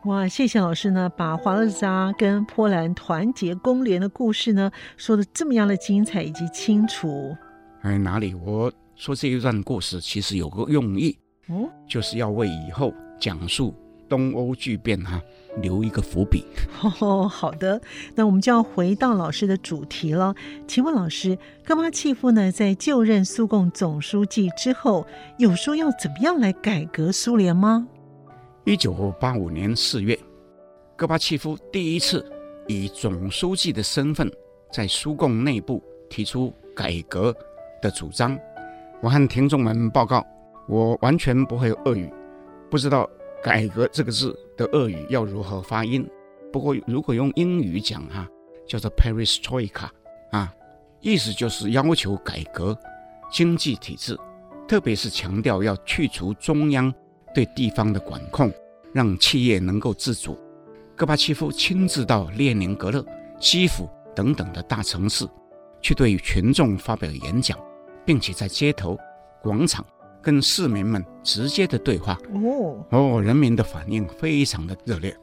[0.04, 7.36] 哇，谢谢老师呢，把华勒扎跟波兰团结工联的故事呢说的这么样的精彩以及清楚。
[7.82, 8.34] 哎，哪里？
[8.34, 13.74] 我说这一段故事其实有个用意，哦，就是要为以后讲述
[14.08, 15.20] 东欧巨变哈
[15.60, 16.44] 留一个伏笔。
[17.00, 17.80] 哦，好的，
[18.14, 20.34] 那我们就要回到老师的主题了。
[20.66, 25.06] 请问老师，戈巴契夫呢在就任苏共总书记之后，
[25.38, 27.86] 有说要怎么样来改革苏联吗？
[28.64, 30.18] 一九八五年四月，
[30.96, 32.24] 戈巴契夫第一次
[32.66, 34.30] 以总书记的身份
[34.72, 37.34] 在苏共内部提出改革
[37.80, 38.38] 的主张。
[39.00, 40.26] 我和听众们报告，
[40.68, 42.12] 我完全不会俄语，
[42.68, 43.08] 不知道
[43.42, 46.08] “改革”这个字的俄语要如何发音。
[46.52, 48.28] 不过如果用英语讲哈，
[48.66, 49.88] 叫做 “perestroika”
[50.30, 50.52] 啊，
[51.00, 52.76] 意思就是要求改革
[53.30, 54.18] 经济体制，
[54.66, 56.92] 特别是强调要去除中央。
[57.34, 58.50] 对地方的管控，
[58.92, 60.36] 让企业能够自主。
[60.96, 63.04] 戈巴契夫亲自到列宁格勒、
[63.38, 65.28] 基辅等等的大城市，
[65.80, 67.56] 去对群众发表演讲，
[68.04, 68.98] 并且在街头、
[69.42, 69.84] 广场
[70.22, 72.18] 跟市民们直接的对话。
[72.34, 75.16] 哦哦，人民的反应非常的热烈。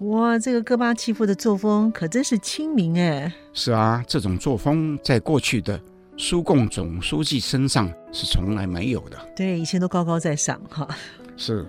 [0.00, 3.32] 哇，这个戈巴契夫的作风可真是亲民哎。
[3.52, 5.78] 是啊，这种作风在过去的
[6.16, 9.18] 苏共总书记身上是从来没有的。
[9.36, 10.88] 对，以前都高高在上哈。
[11.36, 11.66] 是，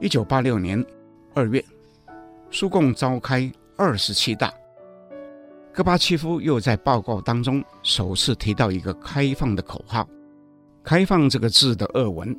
[0.00, 0.82] 一九八六年
[1.34, 1.62] 二月，
[2.50, 4.52] 苏共召开二十七大，
[5.72, 10.08] 戈巴契夫又在报告当中首次提到一个开放的口号。
[10.86, 12.34] 开放这个字的俄文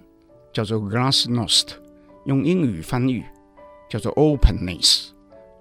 [0.52, 1.68] 叫做 “glasnost”，
[2.26, 3.22] 用英语翻译
[3.90, 5.10] 叫做 “openness”，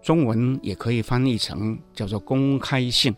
[0.00, 3.14] 中文也可以翻译成叫做“公开性”。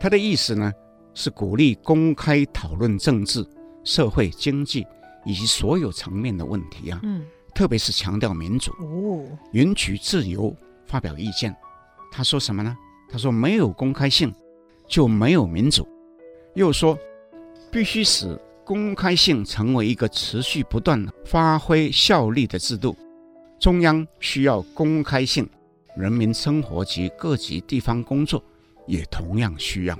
[0.00, 0.72] 它的意思呢
[1.12, 3.44] 是鼓励公开讨论政治、
[3.82, 4.86] 社会、经济。
[5.26, 10.54] 以及所有层面的问题啊，嗯，特别是强调民主，哦，允许自由
[10.84, 11.56] 发表意见。
[12.12, 12.76] 他说什么呢？
[13.10, 14.30] 他说没有公开性
[14.86, 15.88] 就没有民主，
[16.52, 16.98] 又说
[17.72, 22.96] 必须使公开性成为一个持续不断发挥效力的制度。
[23.58, 25.48] 中央需要公开性，
[25.96, 28.42] 人民生活及各级地方工作
[28.86, 29.98] 也同样需要。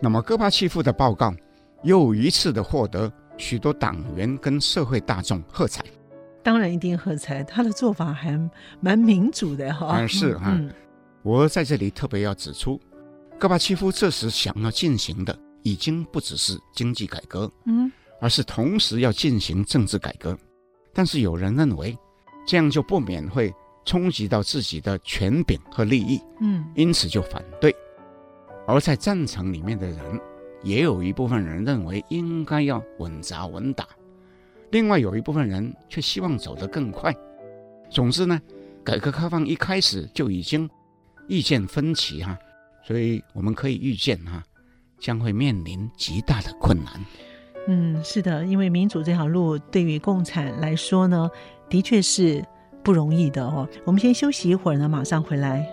[0.00, 1.34] 那么戈巴契夫的报告
[1.82, 3.12] 又一次的获得。
[3.38, 5.84] 许多党员跟社会大众喝彩，
[6.42, 7.44] 当然一定喝彩。
[7.44, 8.40] 他的做法还
[8.80, 9.98] 蛮民主的哈。
[9.98, 10.54] 嗯，是哈。
[10.56, 10.72] 嗯，
[11.22, 12.80] 我在这里特别要指出，
[13.38, 17.90] 戈巴契夫这时想要进行的已经不只是经济改革，嗯，
[18.20, 20.36] 而是同时要进行政治改革。
[20.92, 21.96] 但是有人认为，
[22.46, 27.74] 这样就不免会冲击到自己的权柄和利益，嗯，因此就反对。
[28.66, 30.20] 而在战场里面的人。
[30.62, 33.86] 也有一部分人认为应该要稳扎稳打，
[34.70, 37.14] 另外有一部分人却希望走得更快。
[37.88, 38.40] 总之呢，
[38.82, 40.68] 改革开放一开始就已经
[41.28, 42.36] 意见分歧哈，
[42.84, 44.42] 所以我们可以预见哈，
[44.98, 47.04] 将会面临极大的困难。
[47.68, 51.28] 嗯，是的，因为民主这条路对于共产来说呢，
[51.68, 52.44] 的确是
[52.84, 53.68] 不容易的哦。
[53.84, 55.66] 我们先休息一会儿呢，马上回来。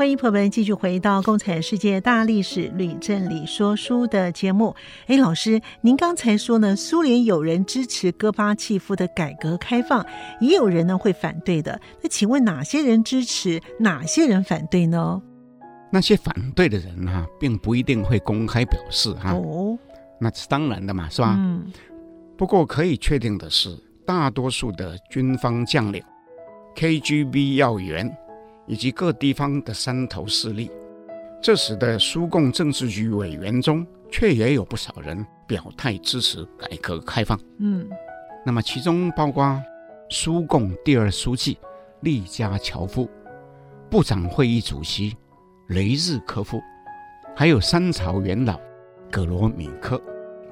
[0.00, 4.74] 欢迎朋友们继续回到《共产世界大历史吕正理说书》的节目。
[5.08, 10.02] 哎，老师，您刚才说呢，苏联有人支持戈巴契夫的改革开放，
[10.40, 11.78] 也有人呢会反对的。
[12.00, 15.20] 那请问哪些人支持，哪些人反对呢？
[15.90, 19.32] 那些反对的人哈、啊，并不一定会公开表示哈。
[19.32, 19.78] 哦，
[20.18, 21.36] 那是当然的嘛，是吧？
[21.38, 21.70] 嗯。
[22.38, 26.02] 不过可以确定的是，大多数的军方将领、
[26.74, 28.10] KGB 要员。
[28.70, 30.70] 以及各地方的山头势力，
[31.42, 37.36] 这时的苏共政治局委员中，却也有不少人表态支持改革开放。
[37.58, 37.88] 嗯，
[38.46, 39.60] 那么其中包括
[40.08, 41.58] 苏共第二书记
[42.02, 43.10] 利加乔夫、
[43.90, 45.16] 部长会议主席
[45.66, 46.62] 雷日科夫，
[47.34, 48.56] 还有三朝元老
[49.10, 50.00] 格罗米科。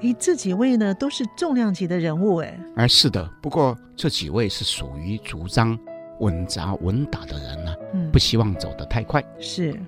[0.01, 2.35] 咦，这几位呢，都是重量级的人物。
[2.41, 5.79] 哎，哎是的，不过这几位是属于主张。
[6.19, 7.75] 稳扎稳打的人呢，
[8.11, 9.21] 不希望走得太快。
[9.21, 9.81] 嗯、是。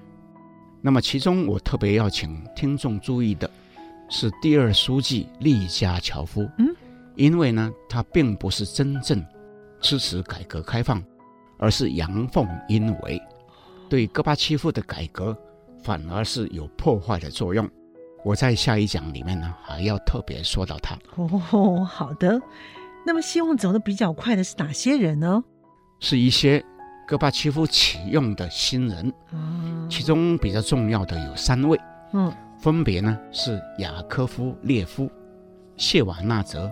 [0.81, 3.49] 那么其中我特别要请听众注意的，
[4.09, 6.49] 是第二书记利加乔夫。
[6.57, 6.67] 嗯，
[7.15, 9.23] 因为呢，他并不是真正
[9.79, 11.03] 支持改革开放，
[11.59, 13.21] 而是阳奉阴违，
[13.89, 15.37] 对戈巴契夫的改革
[15.83, 17.69] 反而是有破坏的作用。
[18.23, 20.97] 我在下一讲里面呢，还要特别说到他。
[21.15, 22.41] 哦，好的。
[23.05, 25.43] 那么希望走得比较快的是哪些人呢？
[26.01, 26.61] 是一些
[27.07, 29.13] 戈巴契夫启用的新人，
[29.89, 31.79] 其中比较重要的有三位，
[32.11, 35.09] 嗯，分别呢是雅科夫列夫、
[35.77, 36.69] 谢瓦纳泽，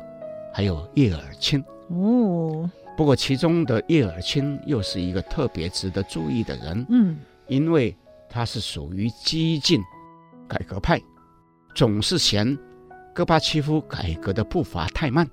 [0.53, 1.63] 还有叶尔钦。
[1.89, 7.95] 哦，不过其中的叶尔钦又是一个特别值得注意的人，嗯，因为
[8.27, 9.79] 他是属于激进
[10.47, 10.99] 改革派，
[11.75, 12.57] 总是嫌
[13.13, 15.27] 戈巴契夫改革的步伐太慢，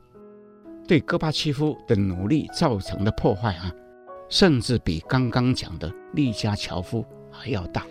[0.86, 3.72] 对戈巴契夫的努力造成的破坏啊。
[4.28, 7.86] 甚至比刚刚讲的利加乔夫还要大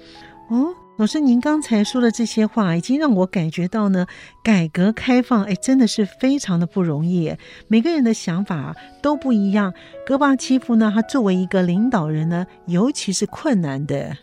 [0.50, 0.67] 哦，
[0.98, 4.06] 老师，您刚才说的这些话，已经让我感觉到呢，
[4.43, 7.36] 改革开放，哎，真的是非常的不容易。
[7.67, 9.74] 每个人的想法都不一样。
[10.06, 14.15] 戈巴契夫呢，他作为一个领导人呢，尤其是困难的。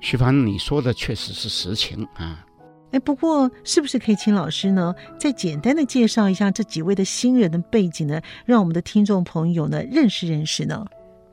[0.00, 2.44] 徐凡，你说的确实是实情啊。
[2.90, 10.86] 哎，不过是不是可以请老师呢，再简单的介绍一下这几位的新人的背景呢，让我们的听众朋友呢认识认识呢？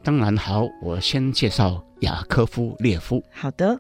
[0.04, 3.24] 当然好，我先介绍雅科夫列夫。
[3.32, 3.80] 好的，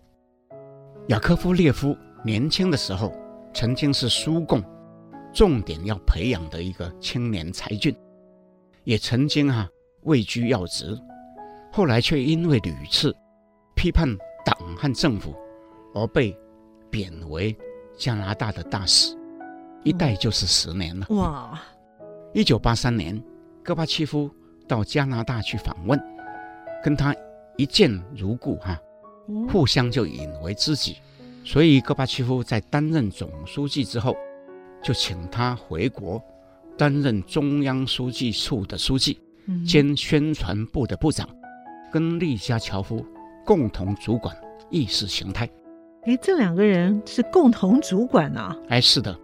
[1.07, 3.11] 雅科夫列夫年轻的时候
[3.53, 4.63] 曾经是苏共
[5.33, 7.95] 重点要培养的一个青年才俊，
[8.83, 9.69] 也曾经哈、啊、
[10.03, 10.95] 位居要职，
[11.71, 13.15] 后来却因为屡次
[13.75, 14.07] 批判
[14.45, 15.33] 党和政府
[15.95, 16.37] 而被
[16.91, 17.57] 贬为
[17.97, 19.17] 加拿大的大使，
[19.83, 21.07] 一待就是十年了。
[21.09, 21.59] 哇！
[22.31, 23.19] 一九八三年，
[23.63, 24.29] 戈巴契夫
[24.71, 26.01] 到加拿大去访问。
[26.81, 27.13] 跟他
[27.57, 28.79] 一见如故哈，
[29.49, 30.95] 互相就引为知己，
[31.43, 34.15] 所以戈巴契夫在担任总书记之后，
[34.81, 36.23] 就请他回国
[36.77, 39.19] 担任中央书记处的书记
[39.67, 41.27] 兼宣传部的部长，
[41.91, 43.05] 跟利加乔夫
[43.45, 44.33] 共同主管
[44.69, 45.47] 意识形态。
[46.03, 48.57] 哎，这两个人是共同主管啊？
[48.69, 49.15] 哎，是的，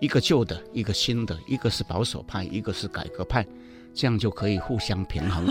[0.00, 3.46] 一个旧的，一个新的，一个是保守派，一个是改革派，
[3.96, 5.46] 这样就可以互相平衡。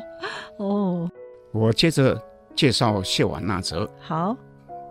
[0.56, 1.10] 哦，
[1.52, 2.20] 我接着
[2.56, 3.88] 介绍谢瓦纳泽。
[4.00, 4.36] 好，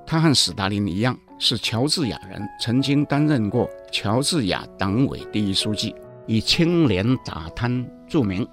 [0.05, 5.95] 他和史达林一样是乔治亚人，曾经担任过乔治亚党委第一书记，
[6.27, 8.47] 以清廉打贪著名。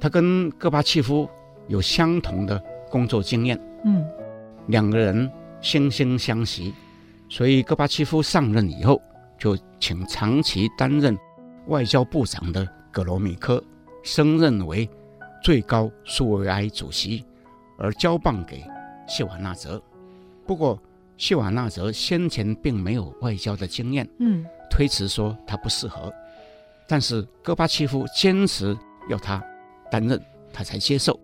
[0.00, 1.28] 他跟戈巴契夫
[1.66, 4.04] 有相同的工作经验，嗯，
[4.66, 5.30] 两个人
[5.62, 6.74] 惺惺相惜，
[7.28, 9.00] 所以戈巴契夫上任以后，
[9.38, 11.16] 就请长期担任
[11.68, 13.62] 外交部长的葛罗米科
[14.02, 14.88] 升任为。
[15.42, 17.22] 最高苏维埃主席，
[17.76, 18.64] 而交棒给
[19.06, 19.78] 谢瓦纳泽。
[20.46, 20.80] 不过，
[21.18, 26.10] 谢瓦纳泽先前并没有外交的经验，嗯，推辞说他不适合。
[26.88, 28.74] 但是戈巴契夫坚持
[29.10, 29.44] 要他
[29.90, 30.18] 担任，
[30.50, 31.20] 他才接受。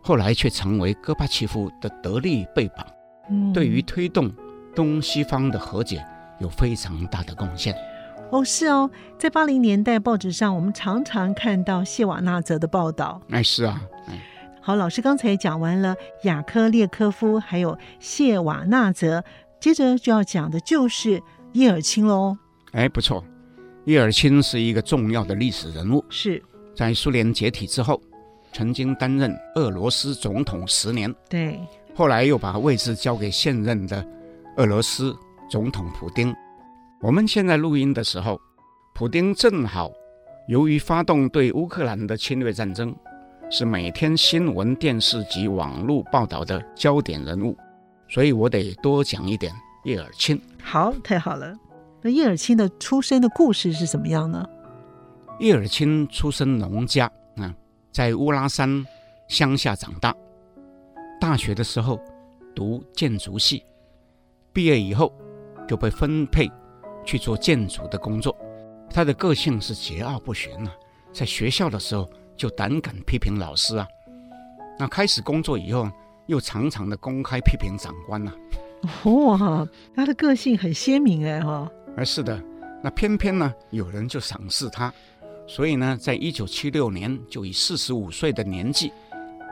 [0.00, 2.86] 后来却成为戈巴契夫的得力背膀，
[3.28, 4.32] 嗯，对于推动
[4.74, 6.02] 东西方的和解
[6.40, 7.76] 有非常大的贡献。
[8.32, 13.20] 哦，是哦，在八零年代报纸上，我们常常看到谢瓦纳泽的报道。
[13.28, 14.18] 哎，是啊，哎，
[14.58, 19.22] 好，老师刚才讲完了雅科列科夫，还有谢瓦纳泽，
[19.60, 22.34] 接着就要讲的就是叶尔钦喽。
[22.72, 23.22] 哎，不错，
[23.84, 26.42] 叶尔钦是一个重要的历史人物，是
[26.74, 28.00] 在苏联解体之后，
[28.54, 31.60] 曾经担任俄罗斯总统十年，对，
[31.94, 34.02] 后来又把位置交给现任的
[34.56, 35.14] 俄罗斯
[35.50, 36.34] 总统普丁。
[37.02, 38.40] 我们现在录音的时候，
[38.94, 39.90] 普丁正好
[40.46, 42.94] 由于发动对乌克兰的侵略战争，
[43.50, 47.58] 是每天新闻、电视及网络报道的焦点人物，
[48.08, 50.40] 所以我得多讲一点叶尔钦。
[50.62, 51.52] 好，太好了。
[52.02, 54.48] 那叶尔钦的出生的故事是什么样呢？
[55.40, 57.52] 叶尔钦出身农家啊，
[57.90, 58.86] 在乌拉山
[59.26, 60.14] 乡下长大。
[61.20, 62.00] 大学的时候
[62.54, 63.64] 读建筑系，
[64.52, 65.12] 毕业以后
[65.66, 66.48] 就被分配
[67.04, 68.36] 去做建筑的工作。
[68.90, 70.72] 他的个性是桀骜不驯啊，
[71.12, 73.86] 在学校的时候就胆敢批评老师啊。
[74.78, 75.90] 那开始工作以后，
[76.26, 78.32] 又常常的公开批评长官呐。
[79.04, 81.70] 哇，他的个性很鲜明哎哈。
[81.96, 82.42] 而是的，
[82.82, 84.92] 那偏偏呢，有人就赏识他，
[85.46, 88.92] 所以呢，在一九七六年就以四十五岁的年纪，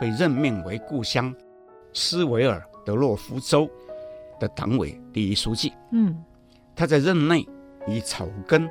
[0.01, 1.35] 被任命为故乡
[1.93, 3.71] 斯维尔德洛夫州
[4.39, 5.73] 的党委第一书记。
[5.93, 6.17] 嗯，
[6.81, 7.47] 他在任内
[7.87, 8.67] 以草根、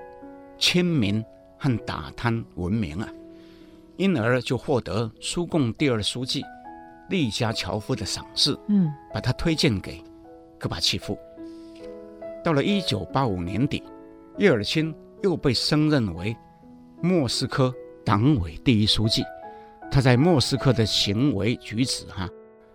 [0.57, 1.23] 亲民
[1.59, 3.07] 和打贪闻名啊，
[3.97, 6.43] 因而就获得苏共第二书记
[7.11, 8.57] 利加乔夫的赏识。
[8.67, 10.03] 嗯，把他推荐给
[10.57, 11.15] 戈巴契夫。
[12.43, 13.83] 到了一九八五年底，
[14.39, 14.91] 叶尔钦
[15.21, 16.35] 又被升任为
[17.03, 17.71] 莫斯科
[18.03, 19.23] 党委第一书记。
[19.91, 22.27] 他在莫斯科的行为举止，哈，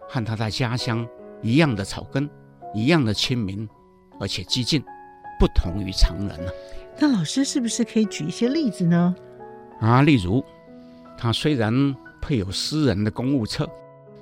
[0.08, 1.04] 和他在家乡
[1.42, 2.30] 一样的草根，
[2.72, 3.68] 一样的亲民，
[4.20, 4.80] 而且激进，
[5.38, 6.50] 不同于常人呢。
[6.98, 9.14] 那老师是不是可以举一些例子呢？
[9.80, 10.44] 啊，例如，
[11.18, 11.72] 他虽然
[12.20, 13.68] 配有私人的公务车，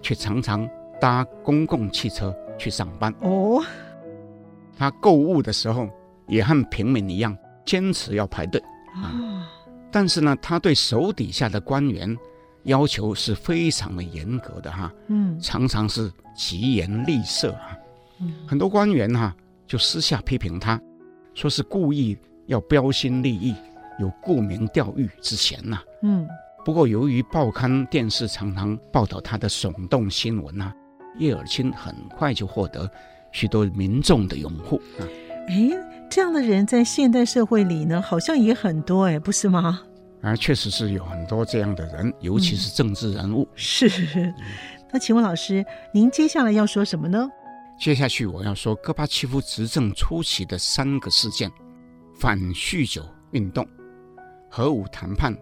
[0.00, 0.68] 却常常
[1.00, 3.14] 搭公共汽车去上班。
[3.20, 3.62] 哦。
[4.76, 5.88] 他购物的时候
[6.26, 8.60] 也和平民一样，坚持要排队
[8.94, 9.46] 啊。
[9.90, 12.16] 但是呢，他对手底下的官员
[12.64, 14.90] 要求是非常的严格的哈。
[15.08, 17.76] 嗯，常常是疾言厉色啊。
[18.46, 19.34] 很多官员哈
[19.66, 20.80] 就私下批评他，
[21.34, 22.16] 说是故意
[22.46, 23.54] 要标新立异，
[23.98, 25.80] 有沽名钓誉之嫌呐。
[26.02, 26.26] 嗯。
[26.64, 30.72] 不过由于报刊电视常常报道他的耸动新闻啊，
[31.18, 32.88] 叶尔钦很快就获得。
[33.32, 35.02] 许多民众的拥护啊，
[35.48, 35.70] 哎，
[36.10, 39.80] 这样的人在现代社会里呢，好像也很多哎，不是吗？
[40.20, 43.42] 啊，确实是有很多这样的人，尤其是政治人物。
[43.42, 44.34] 嗯、是，
[44.92, 47.28] 那请问老师，您接下来要说什么呢？
[47.78, 51.50] 接下去我要说戈巴契夫执政初期的三个事件：
[52.14, 53.66] 反酗酒运动、
[54.48, 55.36] 核武谈判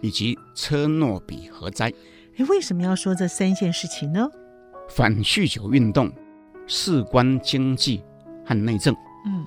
[0.00, 1.92] 以及车诺比核灾。
[2.36, 4.28] 哎，为什么要说这三件事情呢？
[4.88, 6.12] 反酗酒运动。
[6.70, 8.04] 事关经济
[8.44, 9.46] 和内政，嗯，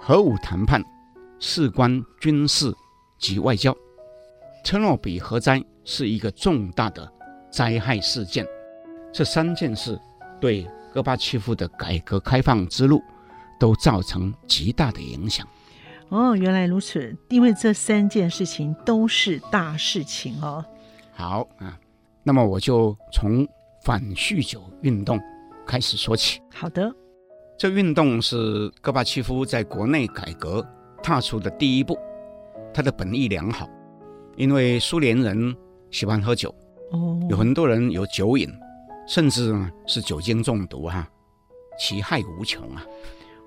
[0.00, 0.82] 核武谈判
[1.38, 2.72] 事关军事
[3.18, 3.76] 及外交，
[4.64, 7.12] 车诺比核灾是一个重大的
[7.50, 8.46] 灾害事件。
[9.12, 10.00] 这三件事
[10.40, 10.66] 对
[10.96, 13.02] 戈巴契夫的改革开放之路
[13.60, 15.46] 都造成极大的影响。
[16.08, 20.64] 哦，原来如此，因为这三件事情都是大事情哦。
[21.12, 21.78] 好啊，
[22.22, 23.46] 那么我就从
[23.84, 25.20] 反酗酒运动。
[25.66, 26.40] 开始说起。
[26.54, 26.90] 好的，
[27.58, 30.66] 这运动是戈巴契夫在国内改革
[31.02, 31.98] 踏出的第一步。
[32.72, 33.68] 他的本意良好，
[34.36, 35.54] 因为苏联人
[35.90, 36.48] 喜欢喝酒，
[36.92, 38.48] 哦，有很多人有酒瘾，
[39.06, 39.54] 甚至
[39.86, 41.08] 是酒精中毒哈、啊，
[41.78, 42.84] 其害无穷啊。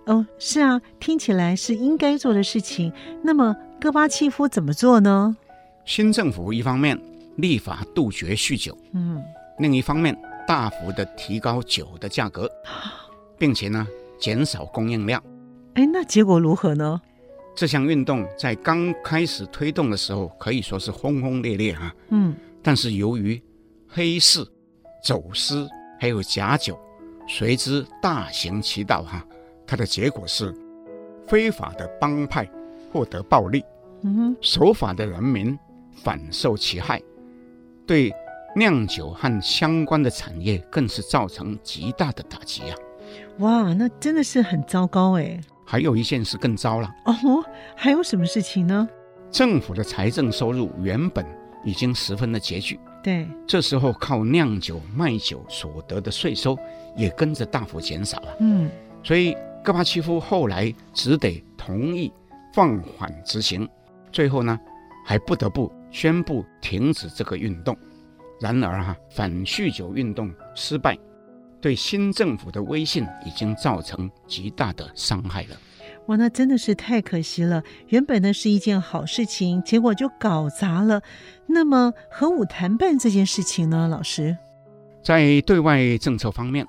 [0.05, 2.91] 哦，是啊，听起来是应该做的事情。
[3.23, 5.35] 那么戈巴契夫怎么做呢？
[5.85, 6.99] 新政府一方面
[7.37, 9.21] 立法杜绝酗酒，嗯，
[9.59, 10.17] 另一方面。
[10.47, 12.49] 大幅的提高酒的价格，
[13.37, 15.23] 并且呢减少供应量。
[15.75, 16.99] 哎，那结果如何呢？
[17.55, 21.93] 这项运动在刚开始推动的时候可以说是轰轰烈烈啊。
[22.09, 23.39] 嗯，但是由于
[23.87, 24.43] 黑市、
[25.01, 25.67] 走私
[25.99, 26.77] 还有假酒
[27.27, 29.25] 随之大行其道哈，
[29.65, 30.53] 它的结果是
[31.27, 32.49] 非法的帮派
[32.91, 33.63] 获得暴利，
[34.01, 35.57] 嗯，守法的人民
[36.03, 37.01] 反受其害，
[37.85, 38.13] 对。
[38.55, 42.75] 酿酒和相关的产业更是造成极大的打击啊！
[43.37, 45.39] 哇，那真的是很糟糕哎。
[45.67, 47.13] 还有一件事更糟了哦，
[47.75, 48.89] 还有什么事情呢？
[49.29, 51.23] 政府的财政收入原本
[51.63, 56.57] 已经十分的拮据，对，这时候靠酿酒卖酒所得的税收
[56.95, 58.35] 也跟着大幅减少了。
[58.39, 58.69] 嗯，
[59.03, 62.11] 所以戈巴契夫后来只得同意
[62.53, 63.67] 放缓执行，
[64.11, 64.59] 最后呢，
[65.05, 67.77] 还不得不宣布停止这个运动。
[68.41, 70.97] 然而哈，反酗酒运动失败，
[71.61, 75.57] 对新政府的威信已经造成极大的伤害了。
[76.09, 77.61] 哇，那真的是太可惜了。
[77.89, 81.03] 原本呢是一件好事情，结果就搞砸了。
[81.45, 84.35] 那么核武谈判这件事情呢，老师，
[85.03, 86.65] 在对外政策方面，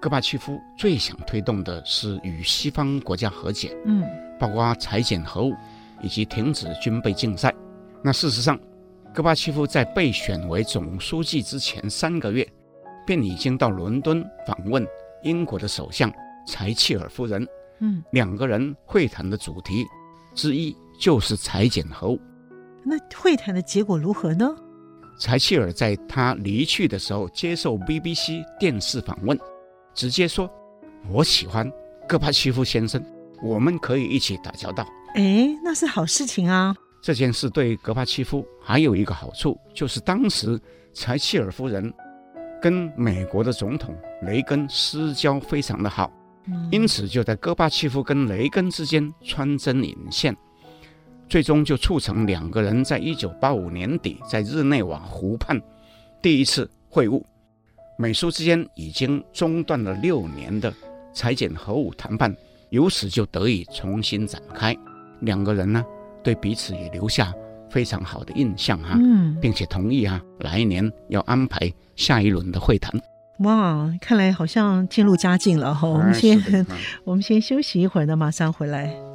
[0.00, 4.04] 戈巴契夫最想推动的是与西方国家和解，嗯，
[4.38, 5.52] 包括裁减核武
[6.00, 7.52] 以及停止军备竞赛。
[8.00, 8.56] 那事实上，
[9.12, 12.46] 戈巴契夫在被选为总书记之前三个月，
[13.04, 14.86] 便已经到伦敦访问
[15.24, 16.12] 英国的首相
[16.46, 17.44] 柴契尔夫人。
[17.80, 19.86] 嗯，两个人会谈的主题
[20.34, 22.20] 之一就是裁减核武。
[22.84, 24.54] 那会谈的结果如何呢？
[25.20, 29.38] 柴契尔在他离去的时候接受 BBC 电视访问，
[29.92, 30.48] 直接说
[31.10, 31.70] ：“我喜欢
[32.08, 33.04] 戈巴契夫先生，
[33.42, 36.74] 我们可以一起打交道。”哎，那是好事情啊！
[37.02, 40.58] 这件事对戈巴契夫还有一个好处，就是当时
[40.92, 41.92] 柴契尔夫人
[42.62, 46.12] 跟美国的总统雷根私交非常的好。
[46.70, 50.36] 因此，就在戈巴契夫跟雷根之间穿针引线，
[51.28, 55.60] 最终就促成两个人在一九八五年底在日内瓦湖畔
[56.22, 57.22] 第一次会晤。
[57.98, 60.72] 美苏之间已经中断了六年的
[61.12, 62.34] 裁减核武谈判，
[62.70, 64.76] 由此就得以重新展开。
[65.20, 65.84] 两个人呢，
[66.22, 67.34] 对彼此也留下
[67.68, 68.96] 非常好的印象哈，
[69.40, 72.92] 并且同意啊，来年要安排下一轮的会谈。
[73.38, 75.88] 哇，看来好像渐入佳境了哈。
[75.88, 76.66] 我们先，
[77.04, 79.07] 我们先休息一会儿呢，马上回来。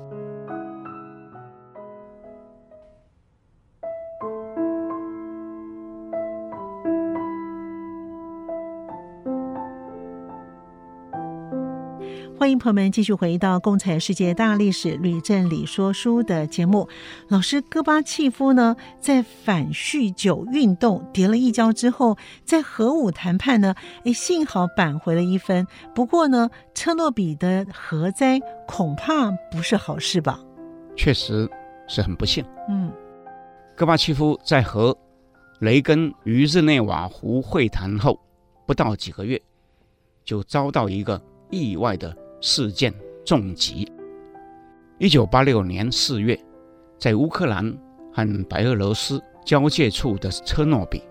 [12.43, 16.89] 欢迎朋友们继续回到《共产世界大历史吕振理说书》的节目。
[17.29, 25.65] 老师戈巴契夫呢，在反酗酒运动跌了一跤之后，在核武谈判呢， 哎，幸好扳回了一分。
[25.95, 30.37] 不过呢，车诺比的核灾恐怕不是好事吧？
[30.97, 31.49] 确实
[31.87, 32.43] 是很不幸。
[32.67, 32.91] 嗯，
[33.73, 34.93] 戈巴契夫在和
[35.59, 38.19] 雷根于日内瓦湖会谈后
[38.65, 39.41] 不到几个月，
[40.25, 42.13] 就遭到一个意外的。
[42.43, 42.93] 事件
[43.25, 43.89] 重击。
[44.97, 46.37] 一九八六年四月，
[46.99, 47.73] 在乌克兰
[48.11, 51.01] 和白俄罗斯交界处的车诺比，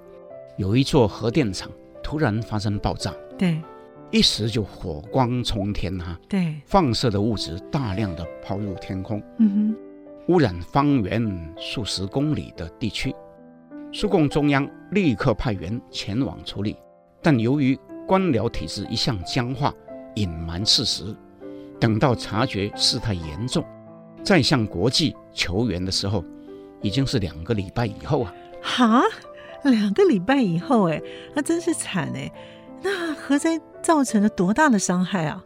[0.59, 1.71] 有一座核电厂
[2.03, 3.59] 突然发生爆炸，对，
[4.11, 9.75] 一时就火光冲天哈，对，放射的物质大量的抛入天空，嗯
[10.29, 13.11] 哼，污染方圆数十公里的地区。
[13.91, 16.77] 苏共中央立刻派员前往处理，
[17.23, 17.75] 但由于
[18.07, 19.73] 官僚体制一向僵化。
[20.15, 21.15] 隐瞒事实，
[21.81, 23.65] 等到察觉事态严重，
[24.23, 26.25] 再向国际求援的时候，
[26.81, 28.35] 已经是两个礼拜以后啊！
[28.63, 29.03] 哈，
[29.65, 31.01] 两个礼拜以后，哎，
[31.35, 32.31] 那真是惨哎！
[32.83, 35.43] 那核灾造成了多大的伤害啊？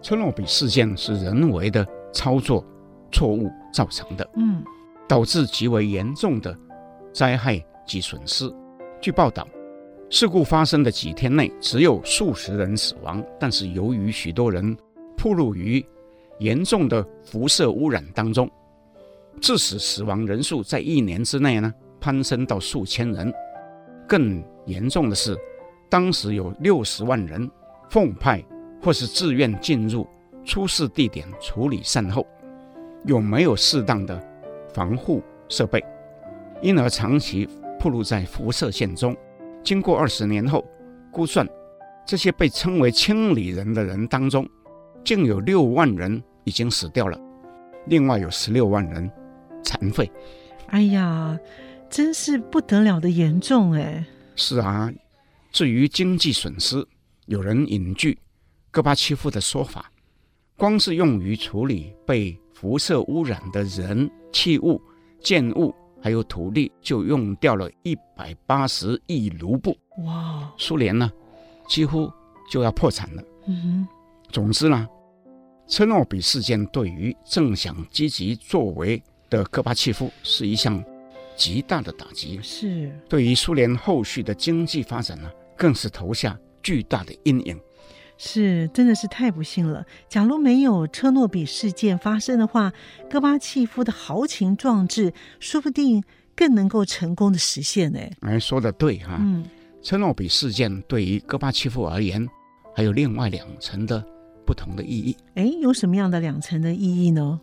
[0.00, 2.64] 车诺比事件是人为的操作
[3.10, 4.64] 错误造成的，嗯，
[5.08, 6.56] 导致极为严重的
[7.12, 8.52] 灾害及损失。
[9.00, 9.46] 据报道。
[10.12, 14.76] 事故发生的几天内，只有数十人死亡，但是由于许多人
[15.16, 15.82] 暴露于
[16.38, 18.48] 严重的辐射污染当中，
[19.40, 23.32] 致使死亡人数在一年之内呢攀升到数千人。
[24.06, 25.34] 更严重的是，
[25.88, 27.50] 当时有六十万人
[27.88, 28.44] 奉派
[28.82, 30.06] 或是自愿进入
[30.44, 32.26] 出事地点处理善后，
[33.06, 34.22] 有没有适当的
[34.74, 35.82] 防护设备，
[36.60, 37.48] 因而长期
[37.80, 39.16] 暴露在辐射线中。
[39.64, 40.64] 经过二十年后，
[41.10, 41.48] 估算
[42.04, 44.48] 这些被称为“清理人”的人当中，
[45.04, 47.18] 竟有六万人已经死掉了，
[47.86, 49.10] 另外有十六万人
[49.62, 50.10] 残废。
[50.66, 51.38] 哎呀，
[51.88, 54.04] 真是不得了的严重哎！
[54.34, 54.92] 是啊，
[55.52, 56.84] 至于经济损失，
[57.26, 58.18] 有人引据
[58.70, 59.92] 戈巴契夫的说法，
[60.56, 64.80] 光是用于处理被辐射污染的人、器物、
[65.20, 65.74] 建物。
[66.02, 70.52] 还有土地就用掉了一百八十亿卢布，哇！
[70.58, 71.10] 苏联呢，
[71.68, 72.12] 几乎
[72.50, 73.22] 就要破产了。
[73.46, 73.88] 嗯哼。
[74.30, 74.88] 总之呢，
[75.68, 80.82] 车诺比事件对于正想积极作为的戈巴契夫是一项
[81.36, 87.60] 极大的打击，是对于苏联后续的经济发展呢，更是投下巨大的阴影。
[88.24, 89.84] 是，真的是太不幸了。
[90.08, 92.72] 假如没有车诺比事件发生的话，
[93.10, 96.04] 戈巴契夫的豪情壮志说不定
[96.36, 97.98] 更能够成功的实现呢。
[98.20, 99.16] 哎，说的对哈。
[99.18, 99.44] 嗯，
[99.82, 102.24] 车诺比事件对于戈巴契夫而言，
[102.76, 104.00] 还有另外两层的
[104.46, 105.16] 不同的意义。
[105.34, 107.40] 哎，有什么样的两层的意义呢？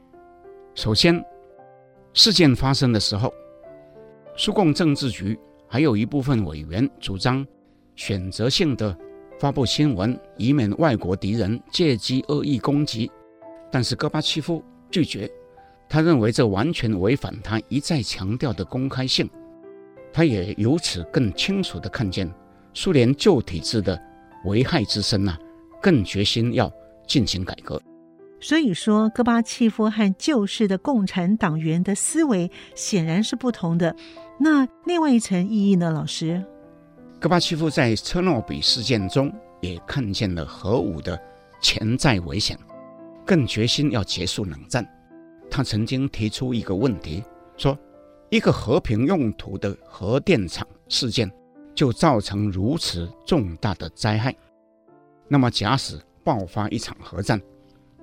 [0.76, 1.22] 首先，
[2.14, 3.34] 事件发生的时候，
[4.38, 7.46] 苏共政治局还有一部分委员主张
[7.98, 8.98] 选择性的。
[9.40, 13.10] 发布新闻，以免外国敌人借机恶意攻击。
[13.72, 14.62] 但是戈巴契夫
[14.92, 15.32] 拒绝。
[15.88, 19.28] 他认为这完全违反他一再强调的公开性。
[20.12, 22.30] 他也由此更清楚地看见
[22.74, 24.00] 苏联旧体制的
[24.46, 25.40] 危害之深呐、啊，
[25.82, 26.72] 更决心要
[27.08, 27.82] 进行改革。
[28.42, 33.96] 所以说，戈巴契夫和旧式的共产党员的思维显然是不同的。
[34.40, 36.44] 那另外一层意义呢，老师？
[37.20, 41.20] 戈巴契夫在车诺比事件中也看见了核武的
[41.62, 42.58] 潜在危险，
[43.26, 44.88] 更决心要结束冷战。
[45.52, 47.22] 他曾经提出一个问题，
[47.58, 47.78] 说：
[48.30, 51.30] 一个和平用途的核电厂事件
[51.76, 54.34] 就造成如此重大的灾害，
[55.28, 57.42] 那么假使爆发一场核战，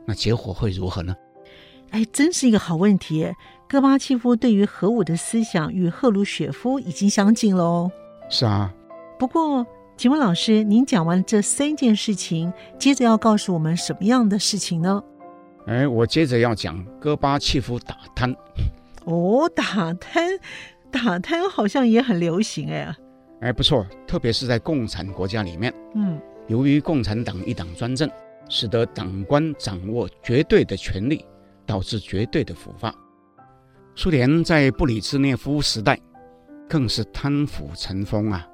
[0.05, 1.17] 那结果会如何呢？
[1.89, 3.33] 哎，真是一个好问题。
[3.67, 7.91] 戈巴契夫对于核武的思想与赫鲁雪夫已经相近了哦。
[8.29, 8.75] 是啊。
[9.19, 15.03] 不过，请问老师，您讲完这三件事情，接着要告诉我们什么样的事情呢？
[15.67, 18.35] 哎，我接着要讲戈巴契夫打贪。
[19.05, 20.39] 哦，打贪，
[20.91, 22.95] 打贪好像也很流行哎。
[23.41, 25.73] 哎，不错，特别是在共产国家里面。
[25.95, 28.11] 嗯，由于共产党一党专政，
[28.51, 31.25] 使得党官掌握绝对的权力，
[31.65, 32.95] 导致绝对的腐化。
[33.95, 35.99] 苏联在布里兹涅夫时代，
[36.69, 38.47] 更是贪腐成风啊。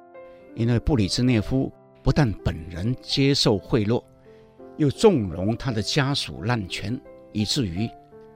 [0.55, 4.03] 因为布里兹涅夫不但本人接受贿赂，
[4.77, 6.99] 又纵容他的家属滥权，
[7.31, 7.89] 以至于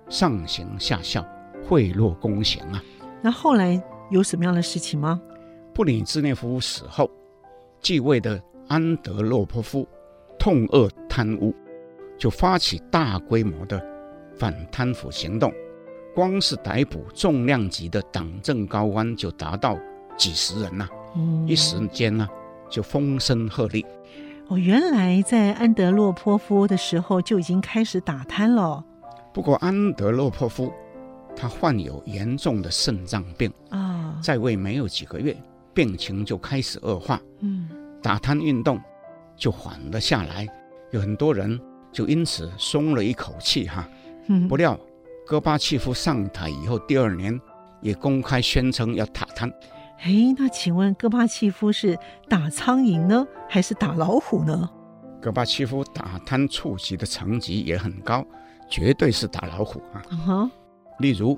[0.10, 1.26] 上行下效，
[1.68, 2.84] 贿赂公行啊。
[3.22, 5.22] 那后来有什么样的事情吗？
[5.74, 7.10] 布里兹涅夫死后，
[7.82, 9.88] 继位的安德洛波夫
[10.40, 11.54] 痛恶贪污，
[12.18, 13.80] 就发起大规模的
[14.36, 15.54] 反贪腐行动，
[16.16, 19.78] 光是逮捕重量级的党政高官就达到
[20.16, 20.97] 几十人呐、啊。
[21.46, 22.28] 一时间呢，
[22.70, 23.86] 就风声鹤唳。
[24.48, 28.84] 哦，原来在安德洛波夫的时候就已经开始打贪了。
[29.34, 30.72] 不过安德洛波夫
[31.36, 35.36] 他患有严重的肾脏病啊，在位没有几个月，
[35.74, 37.22] 病情就开始恶化。
[37.42, 37.70] 嗯，
[38.02, 38.80] 打贪运动
[39.36, 40.48] 就缓了下来，
[40.92, 41.60] 有很多人
[41.92, 43.88] 就因此松了一口气哈。
[44.50, 44.80] 不料
[45.26, 47.40] 戈巴契夫上台以后，第二年
[47.82, 49.52] 也公开宣称要打贪。
[50.00, 51.98] 哎，那请问戈巴契夫是
[52.30, 54.70] 打苍蝇呢，还是打老虎呢？
[55.20, 58.26] 戈巴契夫打贪触及的层级也很高，
[58.70, 60.02] 绝对是打老虎啊。
[60.12, 60.50] Uh huh.
[61.00, 61.38] 例如，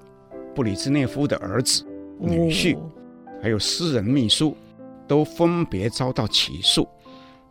[0.53, 1.85] 布里兹涅夫的儿子、
[2.19, 2.91] 女婿，哦、
[3.41, 4.55] 还有私人秘书，
[5.07, 6.87] 都分别遭到起诉，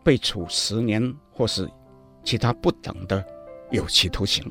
[0.04, 1.68] 被处十年或是
[2.22, 3.24] 其他不等的
[3.70, 4.44] 有期徒刑。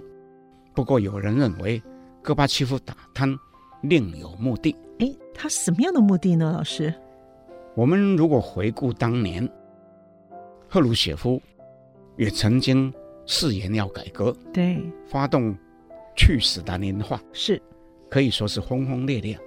[0.74, 1.82] 不过，有人认为
[2.24, 3.38] 戈巴契夫打贪
[3.82, 4.76] 另有目的。
[5.00, 6.54] 哎，他什么样的目的呢？
[6.58, 6.94] 老师，
[7.76, 9.48] 我们如果回顾当年，
[10.68, 11.42] 赫鲁雪夫
[12.16, 12.92] 也曾经
[13.26, 15.56] 誓言要改革，对，发动
[16.16, 17.62] 去斯大林化，是
[18.10, 19.38] 可以说是轰轰烈烈。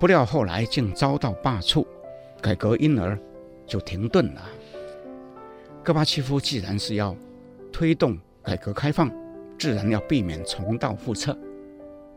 [0.00, 1.86] 不料后来竟遭到罢黜，
[2.40, 3.16] 改革因而
[3.66, 4.42] 就停顿了。
[5.84, 7.14] 戈巴契夫既然是要
[7.72, 9.08] 推动改革开放，
[9.56, 11.38] 自然要避免重蹈覆辙。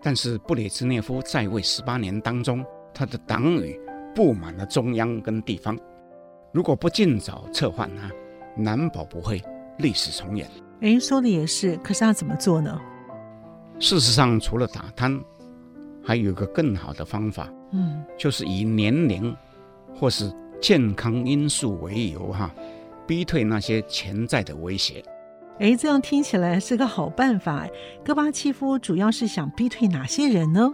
[0.06, 3.76] 但是布列兹涅夫在位十八年当中，他的党羽
[4.14, 5.76] 布满了中央跟地方，
[6.52, 8.04] 如果不尽早策换呢，
[8.56, 9.42] 难保不会
[9.80, 10.48] 历史重演。
[10.82, 12.80] 哎，说的也是，可是他怎么做呢？
[13.80, 15.20] 事实上，除了打贪，
[16.04, 19.36] 还有一个更好的方法，嗯，就是以年龄
[19.96, 20.32] 或是
[20.62, 22.54] 健康因素为由哈，
[23.08, 25.04] 逼退那些潜在的威胁。
[25.60, 27.66] 哎，这样听起来是个好办法。
[28.04, 30.70] 戈巴契夫主要是想逼退哪些人呢？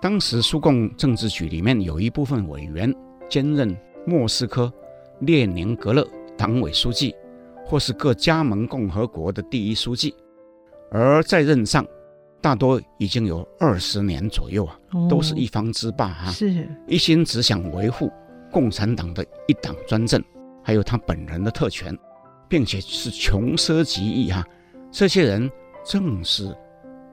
[0.00, 2.94] 当时苏共政治局里面有一部分委员
[3.28, 3.74] 兼任
[4.06, 4.72] 莫斯科
[5.20, 6.06] 列宁格勒
[6.36, 7.14] 党委书记，
[7.64, 10.14] 或是各加盟共和国的第一书记，
[10.90, 11.86] 而在任上
[12.42, 18.10] 大多已经有二十年左右啊，哦、都是一方之霸啊，是一心只想维护
[18.50, 20.22] 共产党的一党专政，
[20.62, 21.96] 还有他本人的特权。
[22.50, 24.44] 并且是穷奢极欲哈，
[24.90, 25.48] 这些人
[25.84, 26.52] 正是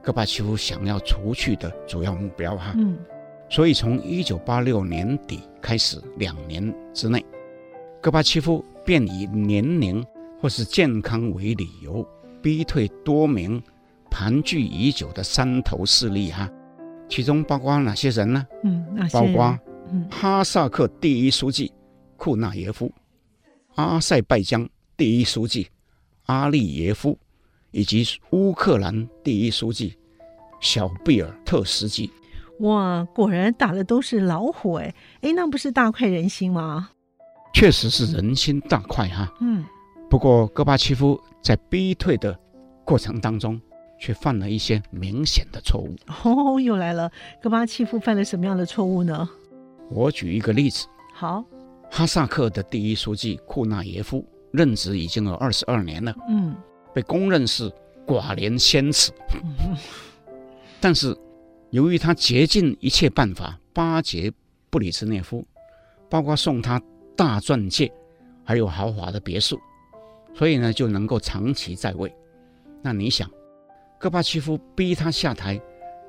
[0.02, 2.74] 戈巴契夫想要除去的主要目标哈。
[2.76, 2.98] 嗯，
[3.48, 7.24] 所以从一九八六年底开始，两年之内，
[8.02, 10.04] 戈巴契夫便以年龄
[10.42, 12.04] 或是健康为理由，
[12.42, 13.62] 逼退多名
[14.10, 16.50] 盘踞已久的山头势力哈。
[17.08, 18.46] 其中包括哪些人呢？
[18.64, 18.84] 嗯，
[19.14, 19.58] 包括
[20.10, 21.72] 哈萨克第一书记
[22.16, 22.92] 库纳耶夫，
[23.76, 24.68] 阿塞拜疆。
[24.98, 25.68] 第一书记
[26.26, 27.16] 阿利耶夫，
[27.70, 29.96] 以及乌克兰第一书记
[30.60, 32.12] 小贝尔特斯基。
[32.62, 36.90] 哇，果然打的都是老虎哎哎，那不是大快人心吗？
[37.54, 39.32] 确实是人心大快哈。
[39.40, 39.64] 嗯，
[40.10, 42.36] 不过戈巴契夫在逼退的
[42.84, 43.62] 过程当中，
[44.00, 45.96] 却犯了一些明显的错误。
[46.24, 49.30] 哦，又来了，戈巴契夫犯了什么样的错误呢？
[49.92, 50.88] 我举一个例子。
[51.14, 51.46] 好，
[51.92, 56.56] 哈萨克的第一书记库纳耶夫任职已经有二十二年了，嗯，
[56.94, 57.72] 被公认是
[58.06, 59.12] 寡廉鲜耻。
[60.80, 61.16] 但是，
[61.72, 64.32] 由于他竭尽一切办法巴结
[64.70, 65.46] 布里兹涅夫，
[66.10, 66.82] 包括送他
[67.16, 67.92] 大钻戒，
[68.44, 69.60] 还有豪华的别墅，
[70.34, 72.14] 所以呢就能够长期在位。
[72.82, 73.30] 那你想，
[74.00, 75.60] 戈巴契夫逼他下台，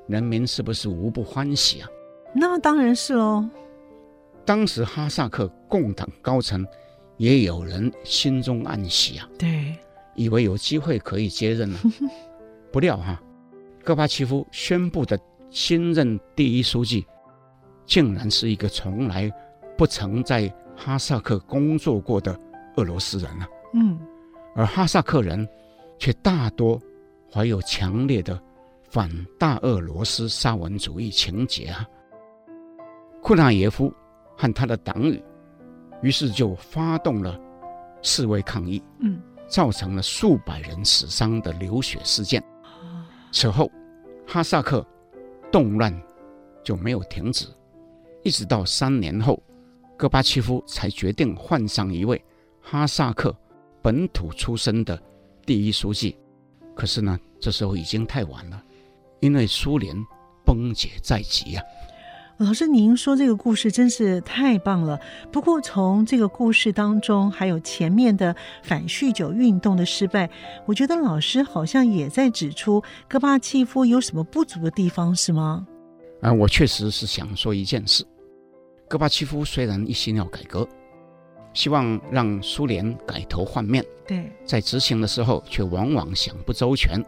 [0.07, 1.89] 人民是不是无不欢喜啊？
[2.35, 3.49] 那当然是喽。
[4.45, 6.65] 当时哈萨克共党高层
[7.19, 9.77] 也有人心中暗喜啊，对，
[10.15, 11.79] 以为有机会可以接任了。
[12.73, 13.21] 不料哈，
[13.85, 15.19] 戈巴契夫宣布的
[15.51, 17.05] 新任第一书记，
[17.87, 19.31] 竟然是一个从来
[19.77, 22.39] 不曾在哈萨克工作过的
[22.77, 23.49] 俄罗斯人啊。
[23.75, 23.99] 嗯，
[24.55, 25.47] 而哈萨克人
[25.99, 26.81] 却大多
[27.33, 28.41] 怀有强烈的
[28.89, 31.87] 反大俄罗斯沙文主义情结啊。
[33.23, 33.93] 库纳耶夫
[34.37, 35.21] 和他的党羽，
[36.03, 37.39] 于是就发动了
[38.03, 42.43] 示威抗议，嗯，造成了数百人死伤的流血事件。
[43.33, 43.71] 此后，
[44.27, 44.87] 哈萨克
[45.51, 45.93] 动乱
[46.63, 47.47] 就没有停止，
[48.23, 49.43] 一直到三年后，
[49.97, 52.25] 戈巴契夫才决定换上一位
[52.63, 53.37] 哈萨克
[53.83, 55.01] 本土出身的
[55.45, 56.17] 第一书记。
[56.75, 58.63] 可是呢，这时候已经太晚了，
[59.21, 59.97] 因为苏联
[60.45, 61.65] 崩解在即啊。
[62.39, 65.01] 老师，您说这个故事真是太棒了。
[65.33, 70.31] 不过，从这个故事当中，还有前面的反酗酒运动的失败，
[70.65, 75.67] 我觉得老师好像也在指出戈巴契夫有什么不足的地方，是吗？
[76.23, 78.07] 啊，我确实是想说一件事：
[78.87, 80.65] 戈巴契夫虽然一心要改革，
[81.53, 87.05] 希望让苏联改头换面，对，在执行的时候却往往想不周全，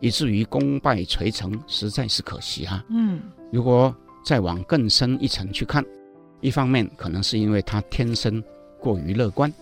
[0.00, 2.84] 以至于功败垂成，实在是可惜哈、啊。
[2.88, 3.20] 嗯，
[3.52, 3.94] 如果
[4.24, 5.84] 再往更深一层去看，
[6.40, 8.42] 一方面可能是因为他天生
[8.78, 9.52] 过于乐观，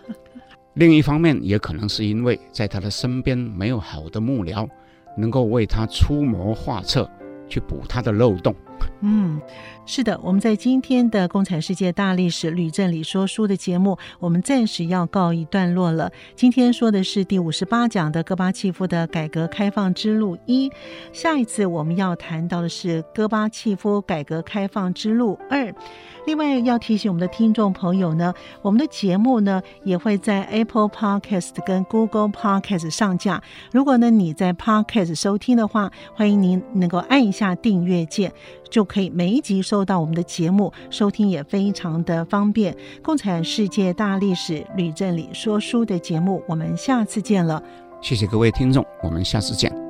[0.74, 4.68] 另一方面也可能是因为在他的身边没有好的幕僚，
[5.16, 7.08] 能够为他出谋划策，
[7.48, 8.54] 去补他的漏洞。
[9.00, 9.40] 嗯，
[9.86, 16.10] 是的，我们在今天的《共产世界大历史吕正理说书》的节目，我们暂时要告一段落了。
[16.36, 20.70] 今天说的是第五十八讲的戈巴契夫的改革开放之路一，
[21.12, 25.74] 下一次我们要谈到的是戈巴契夫改革开放之路二。
[26.26, 33.42] 另外要提醒我们的听众朋友呢，我们的节目呢也会在 Apple Podcast 跟 Google Podcast 上架。
[33.72, 38.32] 如果呢你在 Podcast 收听的话，欢迎您能够按一下订阅键，
[38.68, 42.76] 就可以每一集收到我们的节目，收听也非常的方便。
[43.02, 47.62] 共产世界大历史吕正理说书的节目，我们下次见了。
[48.00, 49.89] 谢谢各位听众，我们下次见。